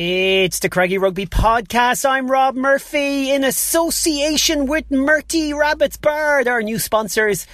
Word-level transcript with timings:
It's 0.00 0.60
the 0.60 0.68
Craggy 0.68 0.96
Rugby 0.96 1.26
Podcast. 1.26 2.08
I'm 2.08 2.30
Rob 2.30 2.54
Murphy 2.54 3.32
in 3.32 3.42
association 3.42 4.66
with 4.66 4.88
Murty 4.92 5.52
Rabbitt's 5.52 5.96
Bard, 5.96 6.46
our 6.46 6.62
new 6.62 6.78
sponsors. 6.78 7.48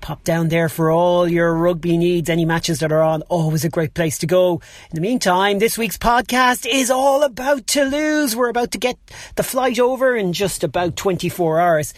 Pop 0.00 0.24
down 0.24 0.48
there 0.48 0.68
for 0.68 0.90
all 0.90 1.28
your 1.28 1.54
rugby 1.54 1.96
needs. 1.96 2.28
Any 2.28 2.44
matches 2.44 2.80
that 2.80 2.90
are 2.90 3.00
on, 3.00 3.22
always 3.22 3.64
a 3.64 3.68
great 3.68 3.94
place 3.94 4.18
to 4.18 4.26
go. 4.26 4.54
In 4.90 4.94
the 4.96 5.00
meantime, 5.00 5.60
this 5.60 5.78
week's 5.78 5.96
podcast 5.96 6.66
is 6.68 6.90
all 6.90 7.22
about 7.22 7.68
Toulouse. 7.68 8.34
We're 8.34 8.48
about 8.48 8.72
to 8.72 8.78
get 8.78 8.98
the 9.36 9.44
flight 9.44 9.78
over 9.78 10.16
in 10.16 10.32
just 10.32 10.64
about 10.64 10.96
24 10.96 11.60
hours. 11.60 11.94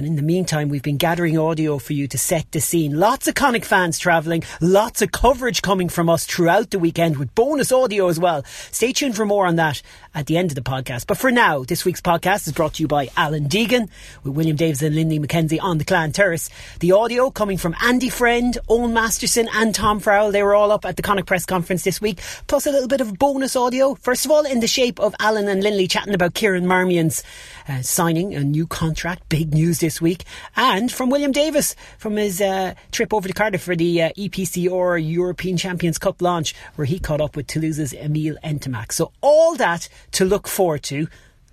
And 0.00 0.06
in 0.06 0.16
the 0.16 0.22
meantime, 0.22 0.70
we've 0.70 0.82
been 0.82 0.96
gathering 0.96 1.36
audio 1.36 1.76
for 1.76 1.92
you 1.92 2.08
to 2.08 2.16
set 2.16 2.50
the 2.52 2.60
scene. 2.62 2.98
Lots 2.98 3.28
of 3.28 3.34
Connacht 3.34 3.66
fans 3.66 3.98
travelling, 3.98 4.42
lots 4.62 5.02
of 5.02 5.12
coverage 5.12 5.60
coming 5.60 5.90
from 5.90 6.08
us 6.08 6.24
throughout 6.24 6.70
the 6.70 6.78
weekend 6.78 7.18
with 7.18 7.34
bonus 7.34 7.70
audio 7.70 8.08
as 8.08 8.18
well. 8.18 8.42
Stay 8.70 8.94
tuned 8.94 9.14
for 9.14 9.26
more 9.26 9.44
on 9.46 9.56
that 9.56 9.82
at 10.14 10.24
the 10.24 10.38
end 10.38 10.50
of 10.50 10.54
the 10.54 10.62
podcast. 10.62 11.06
But 11.06 11.18
for 11.18 11.30
now, 11.30 11.64
this 11.64 11.84
week's 11.84 12.00
podcast 12.00 12.46
is 12.46 12.54
brought 12.54 12.72
to 12.74 12.82
you 12.82 12.88
by 12.88 13.10
Alan 13.14 13.46
Deegan 13.46 13.90
with 14.22 14.32
William 14.32 14.56
Davis 14.56 14.80
and 14.80 14.94
Linley 14.94 15.20
McKenzie 15.20 15.60
on 15.60 15.76
the 15.76 15.84
Clan 15.84 16.12
Terrace. 16.12 16.48
The 16.78 16.92
audio 16.92 17.28
coming 17.30 17.58
from 17.58 17.76
Andy 17.82 18.08
Friend, 18.08 18.56
Eoghan 18.70 18.92
Masterson 18.92 19.50
and 19.52 19.74
Tom 19.74 20.00
Farrell. 20.00 20.32
They 20.32 20.42
were 20.42 20.54
all 20.54 20.72
up 20.72 20.86
at 20.86 20.96
the 20.96 21.02
Connacht 21.02 21.28
press 21.28 21.44
conference 21.44 21.84
this 21.84 22.00
week. 22.00 22.20
Plus 22.46 22.64
a 22.64 22.70
little 22.70 22.88
bit 22.88 23.02
of 23.02 23.18
bonus 23.18 23.54
audio. 23.54 23.96
First 23.96 24.24
of 24.24 24.30
all, 24.30 24.46
in 24.46 24.60
the 24.60 24.66
shape 24.66 24.98
of 24.98 25.14
Alan 25.20 25.46
and 25.46 25.62
Linley 25.62 25.88
chatting 25.88 26.14
about 26.14 26.32
Kieran 26.32 26.66
Marmion's 26.66 27.22
uh, 27.68 27.82
signing 27.82 28.34
a 28.34 28.42
new 28.42 28.66
contract. 28.66 29.28
Big 29.28 29.52
news 29.52 29.80
this 29.80 29.89
week. 29.98 30.24
And 30.56 30.92
from 30.92 31.08
William 31.08 31.32
Davis 31.32 31.74
from 31.96 32.16
his 32.16 32.42
uh, 32.42 32.74
trip 32.92 33.14
over 33.14 33.26
to 33.26 33.32
Cardiff 33.32 33.62
for 33.62 33.74
the 33.74 34.02
uh, 34.02 34.10
EPCR 34.10 35.02
European 35.02 35.56
Champions 35.56 35.96
Cup 35.96 36.20
launch, 36.20 36.54
where 36.74 36.84
he 36.84 36.98
caught 36.98 37.22
up 37.22 37.34
with 37.34 37.46
Toulouse's 37.46 37.94
Emile 37.94 38.36
Ntamack. 38.44 38.92
So 38.92 39.10
all 39.22 39.56
that 39.56 39.88
to 40.12 40.26
look 40.26 40.46
forward 40.46 40.82
to. 40.84 41.08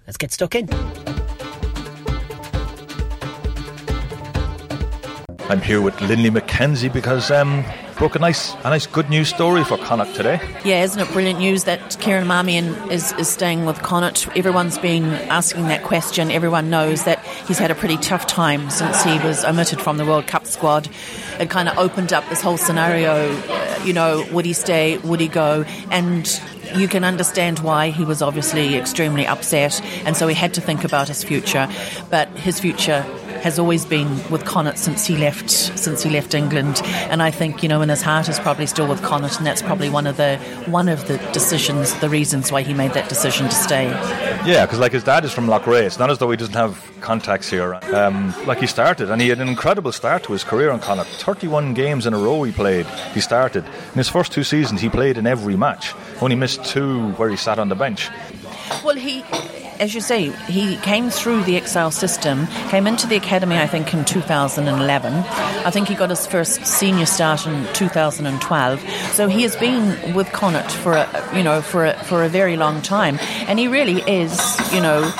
Let's 0.05 0.17
get 0.17 0.33
stuck 0.33 0.55
in. 0.55 0.67
I'm 5.49 5.61
here 5.61 5.81
with 5.81 5.95
Linley 6.02 6.30
McKenzie 6.30 6.91
because 6.91 7.31
um, 7.31 7.63
broke 7.97 8.15
a 8.15 8.19
nice, 8.19 8.53
a 8.63 8.69
nice 8.69 8.85
good 8.85 9.09
news 9.09 9.29
story 9.29 9.63
for 9.63 9.77
Connacht 9.77 10.15
today. 10.15 10.39
Yeah, 10.63 10.83
isn't 10.83 10.99
it 10.99 11.11
brilliant 11.11 11.39
news 11.39 11.63
that 11.63 11.97
Kieran 11.99 12.27
Marmion 12.27 12.91
is, 12.91 13.11
is 13.13 13.27
staying 13.27 13.65
with 13.65 13.81
Connacht? 13.81 14.27
Everyone's 14.35 14.77
been 14.77 15.05
asking 15.05 15.63
that 15.67 15.83
question. 15.83 16.29
Everyone 16.29 16.69
knows 16.69 17.05
that 17.05 17.23
he's 17.47 17.57
had 17.57 17.71
a 17.71 17.75
pretty 17.75 17.97
tough 17.97 18.27
time 18.27 18.69
since 18.69 19.03
he 19.03 19.17
was 19.19 19.43
omitted 19.43 19.81
from 19.81 19.97
the 19.97 20.05
World 20.05 20.27
Cup 20.27 20.45
squad. 20.45 20.87
It 21.39 21.49
kind 21.49 21.67
of 21.67 21.77
opened 21.77 22.13
up 22.13 22.27
this 22.29 22.41
whole 22.41 22.57
scenario. 22.57 23.35
Uh, 23.35 23.79
you 23.83 23.93
know, 23.93 24.25
would 24.31 24.45
he 24.45 24.53
stay? 24.53 24.97
Would 24.99 25.19
he 25.19 25.27
go? 25.27 25.65
And 25.89 26.41
you 26.75 26.87
can 26.87 27.03
understand 27.03 27.59
why 27.59 27.89
he 27.89 28.03
was 28.03 28.21
obviously 28.21 28.75
extremely 28.75 29.25
upset, 29.25 29.81
and 30.05 30.17
so 30.17 30.27
he 30.27 30.35
had 30.35 30.53
to 30.55 30.61
think 30.61 30.83
about 30.83 31.07
his 31.07 31.23
future. 31.23 31.67
But 32.09 32.29
his 32.29 32.59
future 32.59 33.05
has 33.41 33.59
always 33.59 33.85
been 33.85 34.07
with 34.30 34.45
Connacht 34.45 34.77
since 34.77 35.05
he 35.05 35.17
left 35.17 35.49
since 35.49 36.03
he 36.03 36.09
left 36.09 36.33
England, 36.33 36.81
and 37.11 37.21
I 37.21 37.31
think 37.31 37.63
you 37.63 37.69
know 37.69 37.81
in 37.81 37.89
his 37.89 38.02
heart 38.02 38.30
is 38.30 38.39
probably 38.39 38.66
still 38.66 38.88
with 38.88 39.02
Connacht, 39.02 39.38
and 39.38 39.45
that's 39.45 39.61
probably 39.61 39.89
one 39.89 40.07
of 40.07 40.17
the 40.17 40.38
one 40.67 40.89
of 40.89 41.07
the 41.07 41.17
decisions, 41.33 41.93
the 41.99 42.09
reasons 42.09 42.52
why 42.52 42.61
he 42.61 42.73
made 42.73 42.93
that 42.93 43.09
decision 43.09 43.45
to 43.45 43.55
stay. 43.55 43.88
Yeah, 44.45 44.65
because 44.65 44.80
like 44.80 44.91
his 44.91 45.03
dad 45.03 45.25
is 45.25 45.31
from 45.33 45.47
Loughrea, 45.47 45.83
it's 45.83 45.99
not 45.99 46.09
as 46.09 46.17
though 46.17 46.31
he 46.31 46.38
doesn't 46.38 46.55
have 46.55 46.91
contacts 47.02 47.49
here. 47.49 47.75
Um, 47.93 48.33
like 48.45 48.59
he 48.59 48.67
started, 48.67 49.09
and 49.11 49.21
he 49.21 49.30
had 49.30 49.39
an 49.39 49.48
incredible 49.48 49.92
start 49.92 50.23
to 50.23 50.33
his 50.33 50.43
career 50.43 50.71
in 50.71 50.80
Connacht. 50.80 51.09
Thirty-one 51.09 51.73
games 51.73 52.05
in 52.05 52.14
a 52.14 52.17
row 52.17 52.43
he 52.43 52.52
played. 52.52 52.86
He 53.14 53.21
started 53.21 53.65
in 53.65 53.98
his 53.98 54.09
first 54.09 54.31
two 54.31 54.43
seasons. 54.43 54.81
He 54.81 54.89
played 54.89 55.17
in 55.17 55.27
every 55.27 55.55
match. 55.55 55.93
Only 56.21 56.36
missed 56.36 56.64
two 56.65 57.11
where 57.11 57.30
he 57.30 57.36
sat 57.36 57.59
on 57.59 57.69
the 57.69 57.75
bench. 57.75 58.09
Well, 58.83 58.95
he 58.95 59.23
as 59.80 59.94
you 59.94 60.02
say, 60.02 60.32
he 60.48 60.78
came 60.78 61.10
through 61.10 61.44
the 61.44 61.55
Exile 61.55 61.92
system, 61.92 62.48
came 62.70 62.88
into 62.88 63.08
the 63.08 63.16
academy, 63.16 63.58
I 63.58 63.67
think, 63.67 63.94
in 63.94 64.05
2011. 64.05 65.14
I 65.14 65.72
think 65.72 65.88
he 65.88 65.95
got 65.95 66.10
his 66.10 66.26
first 66.26 66.66
senior 66.66 67.05
start 67.05 67.45
in 67.45 67.67
2012. 67.73 68.80
So 69.14 69.28
he 69.28 69.44
has 69.44 69.55
been 69.55 70.14
with 70.14 70.32
Connacht 70.32 70.72
for 70.72 70.94
a, 70.94 71.36
you 71.36 71.44
know, 71.44 71.61
for 71.61 71.86
a, 71.86 71.94
for 72.05 72.23
a 72.23 72.30
very 72.30 72.58
long 72.58 72.82
time, 72.82 73.20
and 73.48 73.60
he 73.60 73.67
really 73.67 74.02
is, 74.02 74.39
you 74.73 74.82
know, 74.82 75.11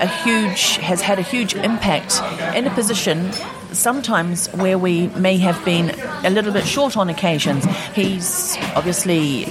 a 0.00 0.06
huge 0.06 0.78
has 0.78 1.00
had 1.00 1.18
a 1.20 1.22
huge 1.22 1.54
impact 1.54 2.20
in 2.56 2.66
a 2.66 2.70
position 2.74 3.30
sometimes 3.72 4.48
where 4.48 4.76
we 4.76 5.06
may 5.08 5.36
have 5.36 5.64
been 5.64 5.90
a 6.24 6.30
little 6.30 6.52
bit 6.52 6.66
short 6.66 6.96
on 6.96 7.08
occasions. 7.08 7.64
He's 7.94 8.56
obviously 8.74 9.44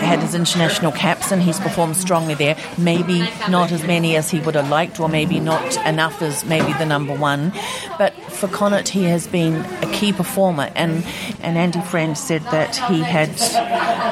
had 0.00 0.20
his 0.20 0.34
international 0.34 0.92
caps 0.92 1.30
and 1.30 1.42
he's 1.42 1.60
performed 1.60 1.96
strongly 1.96 2.34
there. 2.34 2.56
Maybe 2.78 3.20
not 3.48 3.72
as 3.72 3.84
many 3.84 4.16
as 4.16 4.30
he 4.30 4.40
would 4.40 4.54
have 4.54 4.68
liked, 4.68 5.00
or 5.00 5.08
maybe 5.08 5.40
not 5.40 5.76
enough 5.86 6.22
as 6.22 6.44
maybe 6.44 6.72
the 6.74 6.86
number 6.86 7.14
one. 7.14 7.52
But 7.98 8.14
for 8.30 8.48
Connacht, 8.48 8.88
he 8.88 9.04
has 9.04 9.26
been 9.26 9.64
a 9.82 9.90
key 9.92 10.12
performer. 10.12 10.70
And, 10.74 11.04
and 11.40 11.56
Andy 11.56 11.80
Friend 11.80 12.16
said 12.16 12.42
that 12.44 12.76
he 12.76 13.00
had 13.00 13.30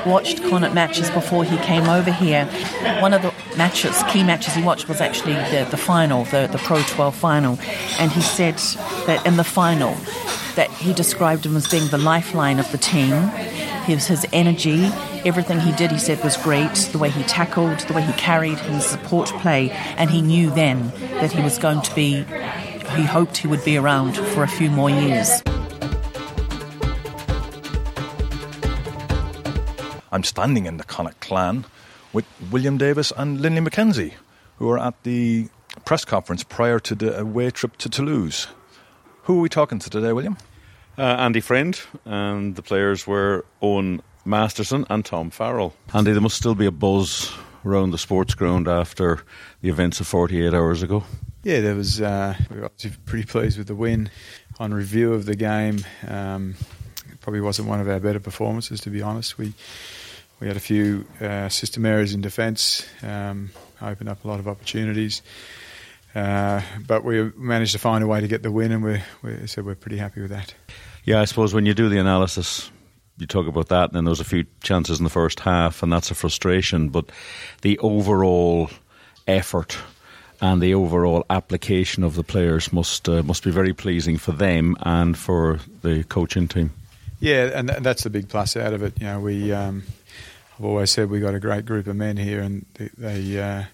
watched 0.06 0.42
Connacht 0.44 0.74
matches 0.74 1.10
before 1.10 1.44
he 1.44 1.56
came 1.58 1.88
over 1.88 2.12
here. 2.12 2.46
One 3.00 3.12
of 3.12 3.22
the 3.22 3.32
matches, 3.56 4.02
key 4.08 4.22
matches 4.22 4.54
he 4.54 4.62
watched 4.62 4.88
was 4.88 5.00
actually 5.00 5.34
the, 5.34 5.66
the 5.70 5.76
final, 5.76 6.24
the, 6.24 6.48
the 6.50 6.58
Pro 6.58 6.82
12 6.82 7.14
final. 7.14 7.58
And 7.98 8.12
he 8.12 8.20
said 8.20 8.56
that 9.06 9.24
in 9.26 9.36
the 9.36 9.44
final, 9.44 9.96
that 10.58 10.70
he 10.72 10.92
described 10.92 11.46
him 11.46 11.56
as 11.56 11.68
being 11.68 11.88
the 11.88 11.98
lifeline 11.98 12.58
of 12.58 12.70
the 12.72 12.78
team. 12.78 13.12
His, 13.88 14.06
his 14.06 14.26
energy, 14.34 14.84
everything 15.24 15.60
he 15.60 15.72
did, 15.72 15.90
he 15.90 15.98
said 15.98 16.22
was 16.22 16.36
great. 16.36 16.74
The 16.92 16.98
way 16.98 17.08
he 17.08 17.22
tackled, 17.22 17.78
the 17.80 17.94
way 17.94 18.02
he 18.02 18.12
carried 18.12 18.58
his 18.58 18.84
support 18.84 19.30
play, 19.40 19.70
and 19.96 20.10
he 20.10 20.20
knew 20.20 20.50
then 20.50 20.90
that 21.20 21.32
he 21.32 21.40
was 21.40 21.56
going 21.56 21.80
to 21.80 21.94
be. 21.94 22.22
He 22.96 23.04
hoped 23.04 23.38
he 23.38 23.48
would 23.48 23.64
be 23.64 23.78
around 23.78 24.18
for 24.18 24.42
a 24.42 24.46
few 24.46 24.68
more 24.70 24.90
years. 24.90 25.42
I'm 30.12 30.22
standing 30.22 30.66
in 30.66 30.76
the 30.76 30.84
Connacht 30.84 31.20
clan 31.20 31.64
with 32.12 32.26
William 32.50 32.76
Davis 32.76 33.10
and 33.16 33.40
Linley 33.40 33.62
McKenzie, 33.62 34.12
who 34.58 34.68
are 34.68 34.78
at 34.78 35.02
the 35.04 35.48
press 35.86 36.04
conference 36.04 36.44
prior 36.44 36.78
to 36.80 36.94
the 36.94 37.16
uh, 37.16 37.22
away 37.22 37.48
trip 37.50 37.78
to 37.78 37.88
Toulouse. 37.88 38.48
Who 39.22 39.38
are 39.38 39.40
we 39.40 39.48
talking 39.48 39.78
to 39.78 39.88
today, 39.88 40.12
William? 40.12 40.36
Uh, 40.98 41.16
Andy 41.20 41.40
Friend, 41.40 41.80
and 42.06 42.56
the 42.56 42.62
players 42.62 43.06
were 43.06 43.44
Eoghan 43.62 44.00
Masterson 44.24 44.84
and 44.90 45.04
Tom 45.04 45.30
Farrell. 45.30 45.72
Andy, 45.94 46.10
there 46.10 46.20
must 46.20 46.36
still 46.36 46.56
be 46.56 46.66
a 46.66 46.72
buzz 46.72 47.32
around 47.64 47.92
the 47.92 47.98
sports 47.98 48.34
ground 48.34 48.66
after 48.66 49.22
the 49.60 49.68
events 49.68 50.00
of 50.00 50.08
48 50.08 50.52
hours 50.52 50.82
ago. 50.82 51.04
Yeah, 51.44 51.60
there 51.60 51.76
was. 51.76 52.00
Uh, 52.00 52.34
we 52.50 52.58
were 52.58 52.64
obviously 52.64 52.98
pretty 53.06 53.26
pleased 53.26 53.58
with 53.58 53.68
the 53.68 53.76
win. 53.76 54.10
On 54.58 54.74
review 54.74 55.14
of 55.14 55.24
the 55.24 55.36
game, 55.36 55.84
um, 56.08 56.56
it 57.08 57.20
probably 57.20 57.42
wasn't 57.42 57.68
one 57.68 57.80
of 57.80 57.88
our 57.88 58.00
better 58.00 58.18
performances, 58.18 58.80
to 58.80 58.90
be 58.90 59.00
honest. 59.00 59.38
We 59.38 59.54
we 60.40 60.48
had 60.48 60.56
a 60.56 60.60
few 60.60 61.06
uh, 61.20 61.48
system 61.48 61.86
errors 61.86 62.12
in 62.12 62.22
defence, 62.22 62.84
um, 63.04 63.50
opened 63.80 64.08
up 64.08 64.24
a 64.24 64.28
lot 64.28 64.40
of 64.40 64.48
opportunities. 64.48 65.22
Uh, 66.14 66.60
but 66.86 67.04
we 67.04 67.30
managed 67.36 67.72
to 67.72 67.78
find 67.78 68.02
a 68.02 68.06
way 68.06 68.20
to 68.20 68.26
get 68.26 68.42
the 68.42 68.50
win, 68.50 68.72
and 68.72 68.82
we're, 68.82 69.04
we're, 69.22 69.46
so 69.46 69.62
we're 69.62 69.74
pretty 69.76 69.98
happy 69.98 70.20
with 70.20 70.30
that. 70.30 70.54
Yeah, 71.08 71.22
I 71.22 71.24
suppose 71.24 71.54
when 71.54 71.64
you 71.64 71.72
do 71.72 71.88
the 71.88 71.98
analysis, 71.98 72.70
you 73.16 73.26
talk 73.26 73.46
about 73.46 73.68
that, 73.68 73.84
and 73.84 73.94
then 73.94 74.04
there's 74.04 74.20
a 74.20 74.24
few 74.24 74.44
chances 74.60 74.98
in 74.98 75.04
the 75.04 75.10
first 75.10 75.40
half, 75.40 75.82
and 75.82 75.90
that's 75.90 76.10
a 76.10 76.14
frustration. 76.14 76.90
But 76.90 77.06
the 77.62 77.78
overall 77.78 78.68
effort 79.26 79.78
and 80.42 80.60
the 80.60 80.74
overall 80.74 81.24
application 81.30 82.04
of 82.04 82.14
the 82.14 82.22
players 82.22 82.74
must 82.74 83.08
uh, 83.08 83.22
must 83.22 83.42
be 83.42 83.50
very 83.50 83.72
pleasing 83.72 84.18
for 84.18 84.32
them 84.32 84.76
and 84.82 85.16
for 85.16 85.60
the 85.80 86.04
coaching 86.04 86.46
team. 86.46 86.74
Yeah, 87.20 87.52
and 87.54 87.68
th- 87.68 87.80
that's 87.80 88.02
the 88.02 88.10
big 88.10 88.28
plus 88.28 88.54
out 88.54 88.74
of 88.74 88.82
it. 88.82 89.00
You 89.00 89.06
know, 89.06 89.20
we 89.20 89.50
um, 89.50 89.84
I've 90.58 90.66
always 90.66 90.90
said 90.90 91.08
we 91.08 91.20
got 91.20 91.34
a 91.34 91.40
great 91.40 91.64
group 91.64 91.86
of 91.86 91.96
men 91.96 92.18
here, 92.18 92.42
and 92.42 92.66
they. 92.74 92.90
they 92.98 93.40
uh, 93.40 93.64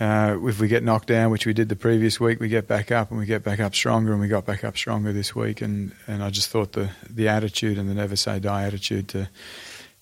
uh, 0.00 0.36
if 0.42 0.60
we 0.60 0.66
get 0.66 0.82
knocked 0.82 1.06
down, 1.06 1.30
which 1.30 1.46
we 1.46 1.52
did 1.52 1.68
the 1.68 1.76
previous 1.76 2.18
week, 2.18 2.40
we 2.40 2.48
get 2.48 2.66
back 2.66 2.90
up 2.90 3.10
and 3.10 3.18
we 3.18 3.26
get 3.26 3.44
back 3.44 3.60
up 3.60 3.74
stronger, 3.74 4.12
and 4.12 4.20
we 4.20 4.28
got 4.28 4.44
back 4.44 4.64
up 4.64 4.76
stronger 4.76 5.12
this 5.12 5.34
week. 5.34 5.60
And, 5.60 5.92
and 6.06 6.22
I 6.22 6.30
just 6.30 6.50
thought 6.50 6.72
the 6.72 6.90
the 7.08 7.28
attitude 7.28 7.78
and 7.78 7.88
the 7.88 7.94
never 7.94 8.16
say 8.16 8.40
die 8.40 8.64
attitude 8.64 9.08
to 9.08 9.28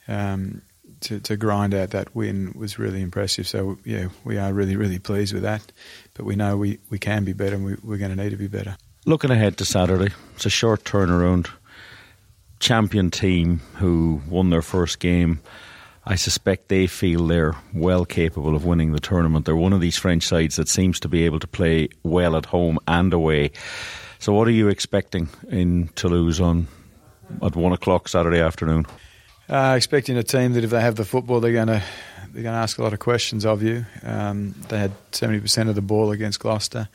um, 0.09 0.63
to, 1.01 1.21
to 1.21 1.37
grind 1.37 1.75
out 1.75 1.91
that 1.91 2.15
win 2.15 2.55
was 2.57 2.79
really 2.79 3.03
impressive. 3.03 3.47
So 3.47 3.79
yeah, 3.85 4.09
we 4.25 4.39
are 4.39 4.53
really 4.53 4.77
really 4.77 4.99
pleased 4.99 5.35
with 5.35 5.43
that. 5.43 5.73
But 6.15 6.25
we 6.25 6.37
know 6.37 6.57
we, 6.57 6.79
we 6.89 6.99
can 6.99 7.25
be 7.25 7.35
better, 7.35 7.57
and 7.57 7.65
we, 7.65 7.77
we're 7.83 7.99
going 7.99 8.17
to 8.17 8.23
need 8.23 8.31
to 8.31 8.37
be 8.37 8.49
better. 8.49 8.77
Looking 9.05 9.31
ahead 9.31 9.59
to 9.59 9.65
Saturday, 9.65 10.15
it's 10.37 10.47
a 10.47 10.51
short 10.51 10.85
turnaround. 10.85 11.51
Champion 12.61 13.11
team 13.11 13.59
who 13.75 14.23
won 14.29 14.51
their 14.51 14.63
first 14.63 15.01
game 15.01 15.41
I 16.05 16.17
suspect 16.17 16.69
they 16.69 16.87
feel 16.89 17.27
they're 17.27 17.55
well 17.73 18.05
capable 18.05 18.57
of 18.57 18.65
winning 18.65 18.93
the 18.93 19.01
tournament. 19.01 19.47
They're 19.47 19.55
one 19.55 19.73
of 19.73 19.81
these 19.81 19.97
French 19.97 20.27
sides 20.27 20.57
that 20.57 20.69
seems 20.69 20.99
to 21.01 21.09
be 21.09 21.25
able 21.25 21.39
to 21.39 21.47
play 21.47 21.89
well 22.03 22.37
at 22.37 22.47
home 22.47 22.79
and 22.89 23.13
away. 23.13 23.53
So, 24.19 24.33
what 24.33 24.49
are 24.49 24.53
you 24.53 24.69
expecting 24.69 25.29
in 25.49 25.89
Toulouse 25.95 26.41
on 26.41 26.67
at 27.41 27.55
one 27.55 27.73
o'clock 27.73 28.09
Saturday 28.09 28.41
afternoon? 28.41 28.87
Uh, 29.49 29.75
expecting 29.77 30.17
a 30.17 30.23
team 30.23 30.55
that 30.55 30.65
if 30.65 30.71
they 30.71 30.81
have 30.81 30.97
the 30.97 31.05
football, 31.05 31.41
they're 31.41 31.53
going 31.53 31.69
to 31.69 31.83
they're 32.33 32.43
going 32.43 32.55
to 32.55 32.61
ask 32.61 32.79
a 32.79 32.83
lot 32.83 32.93
of 32.93 32.99
questions 32.99 33.45
of 33.45 33.63
you. 33.63 33.85
Um, 34.03 34.55
they 34.69 34.79
had 34.79 34.93
70% 35.13 35.69
of 35.69 35.75
the 35.75 35.83
ball 35.83 36.13
against 36.13 36.41
Gloucester 36.41 36.89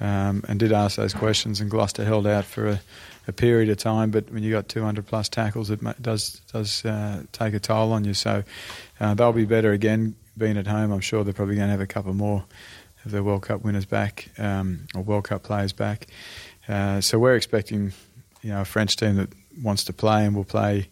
um, 0.00 0.44
and 0.48 0.58
did 0.58 0.72
ask 0.72 0.96
those 0.96 1.14
questions, 1.14 1.60
and 1.60 1.70
Gloucester 1.70 2.04
held 2.04 2.26
out 2.26 2.44
for 2.44 2.68
a, 2.68 2.80
a 3.28 3.32
period 3.32 3.68
of 3.68 3.78
time. 3.78 4.10
But 4.10 4.30
when 4.30 4.42
you 4.42 4.52
got 4.52 4.68
200 4.68 5.06
plus 5.06 5.28
tackles, 5.28 5.70
it 5.70 5.80
does 6.00 6.40
does 6.52 6.84
uh, 6.84 7.24
take 7.32 7.54
a 7.54 7.60
toll 7.60 7.92
on 7.92 8.04
you. 8.04 8.14
So 8.14 8.44
uh, 9.00 9.14
they'll 9.14 9.32
be 9.32 9.44
better 9.44 9.72
again 9.72 10.16
being 10.36 10.56
at 10.56 10.66
home. 10.66 10.92
I'm 10.92 11.00
sure 11.00 11.24
they're 11.24 11.32
probably 11.32 11.56
going 11.56 11.68
to 11.68 11.72
have 11.72 11.80
a 11.80 11.86
couple 11.86 12.14
more 12.14 12.44
of 13.04 13.12
their 13.12 13.22
World 13.22 13.42
Cup 13.42 13.62
winners 13.62 13.86
back 13.86 14.28
um, 14.38 14.86
or 14.94 15.02
World 15.02 15.24
Cup 15.24 15.42
players 15.42 15.72
back. 15.72 16.08
Uh, 16.68 17.00
so 17.00 17.18
we're 17.18 17.36
expecting, 17.36 17.92
you 18.42 18.50
know, 18.50 18.60
a 18.60 18.64
French 18.64 18.96
team 18.96 19.16
that 19.16 19.30
wants 19.62 19.84
to 19.84 19.92
play 19.92 20.24
and 20.24 20.34
will 20.34 20.44
play 20.44 20.88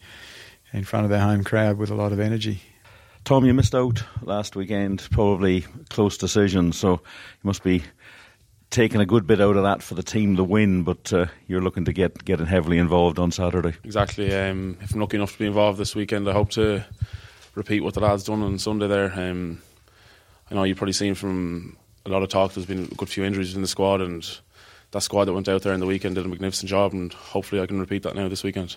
in 0.72 0.84
front 0.84 1.04
of 1.04 1.10
their 1.10 1.20
home 1.20 1.44
crowd 1.44 1.76
with 1.76 1.90
a 1.90 1.94
lot 1.94 2.12
of 2.12 2.20
energy. 2.20 2.62
Tom, 3.24 3.44
you 3.44 3.54
missed 3.54 3.74
out 3.74 4.04
last 4.22 4.54
weekend, 4.54 5.06
probably 5.10 5.62
close 5.88 6.18
decision, 6.18 6.72
so 6.72 6.92
you 6.92 7.00
must 7.42 7.62
be 7.62 7.82
taking 8.74 9.00
a 9.00 9.06
good 9.06 9.26
bit 9.26 9.40
out 9.40 9.56
of 9.56 9.62
that 9.62 9.82
for 9.82 9.94
the 9.94 10.02
team 10.02 10.36
to 10.36 10.44
win, 10.44 10.82
but 10.82 11.12
uh, 11.12 11.26
you're 11.46 11.62
looking 11.62 11.84
to 11.84 11.92
get 11.92 12.24
getting 12.24 12.46
heavily 12.46 12.78
involved 12.78 13.18
on 13.18 13.30
Saturday. 13.30 13.74
Exactly. 13.84 14.34
Um, 14.34 14.76
if 14.82 14.92
I'm 14.92 15.00
lucky 15.00 15.16
enough 15.16 15.32
to 15.32 15.38
be 15.38 15.46
involved 15.46 15.78
this 15.78 15.94
weekend, 15.94 16.28
I 16.28 16.32
hope 16.32 16.50
to 16.50 16.84
repeat 17.54 17.80
what 17.80 17.94
the 17.94 18.00
lads 18.00 18.24
done 18.24 18.42
on 18.42 18.58
Sunday 18.58 18.88
there. 18.88 19.12
Um, 19.14 19.62
I 20.50 20.54
know 20.54 20.64
you've 20.64 20.76
probably 20.76 20.92
seen 20.92 21.14
from 21.14 21.76
a 22.04 22.10
lot 22.10 22.22
of 22.22 22.28
talk. 22.28 22.52
There's 22.52 22.66
been 22.66 22.88
a 22.90 22.94
good 22.96 23.08
few 23.08 23.24
injuries 23.24 23.54
in 23.54 23.62
the 23.62 23.68
squad, 23.68 24.00
and 24.00 24.28
that 24.90 25.00
squad 25.02 25.26
that 25.26 25.32
went 25.32 25.48
out 25.48 25.62
there 25.62 25.72
in 25.72 25.80
the 25.80 25.86
weekend 25.86 26.16
did 26.16 26.26
a 26.26 26.28
magnificent 26.28 26.68
job, 26.68 26.92
and 26.92 27.12
hopefully 27.12 27.62
I 27.62 27.66
can 27.66 27.78
repeat 27.78 28.02
that 28.02 28.16
now 28.16 28.28
this 28.28 28.42
weekend. 28.42 28.76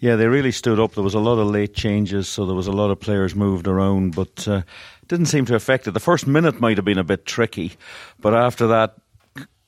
Yeah, 0.00 0.16
they 0.16 0.26
really 0.26 0.50
stood 0.50 0.80
up. 0.80 0.94
There 0.94 1.04
was 1.04 1.14
a 1.14 1.20
lot 1.20 1.38
of 1.38 1.48
late 1.48 1.74
changes, 1.74 2.28
so 2.28 2.46
there 2.46 2.56
was 2.56 2.66
a 2.66 2.72
lot 2.72 2.90
of 2.90 2.98
players 2.98 3.34
moved 3.34 3.68
around, 3.68 4.14
but 4.14 4.48
uh, 4.48 4.62
didn't 5.06 5.26
seem 5.26 5.44
to 5.46 5.54
affect 5.54 5.86
it. 5.86 5.92
The 5.92 6.00
first 6.00 6.26
minute 6.26 6.60
might 6.60 6.78
have 6.78 6.84
been 6.84 6.98
a 6.98 7.04
bit 7.04 7.26
tricky, 7.26 7.72
but 8.20 8.34
after 8.34 8.66
that, 8.66 8.96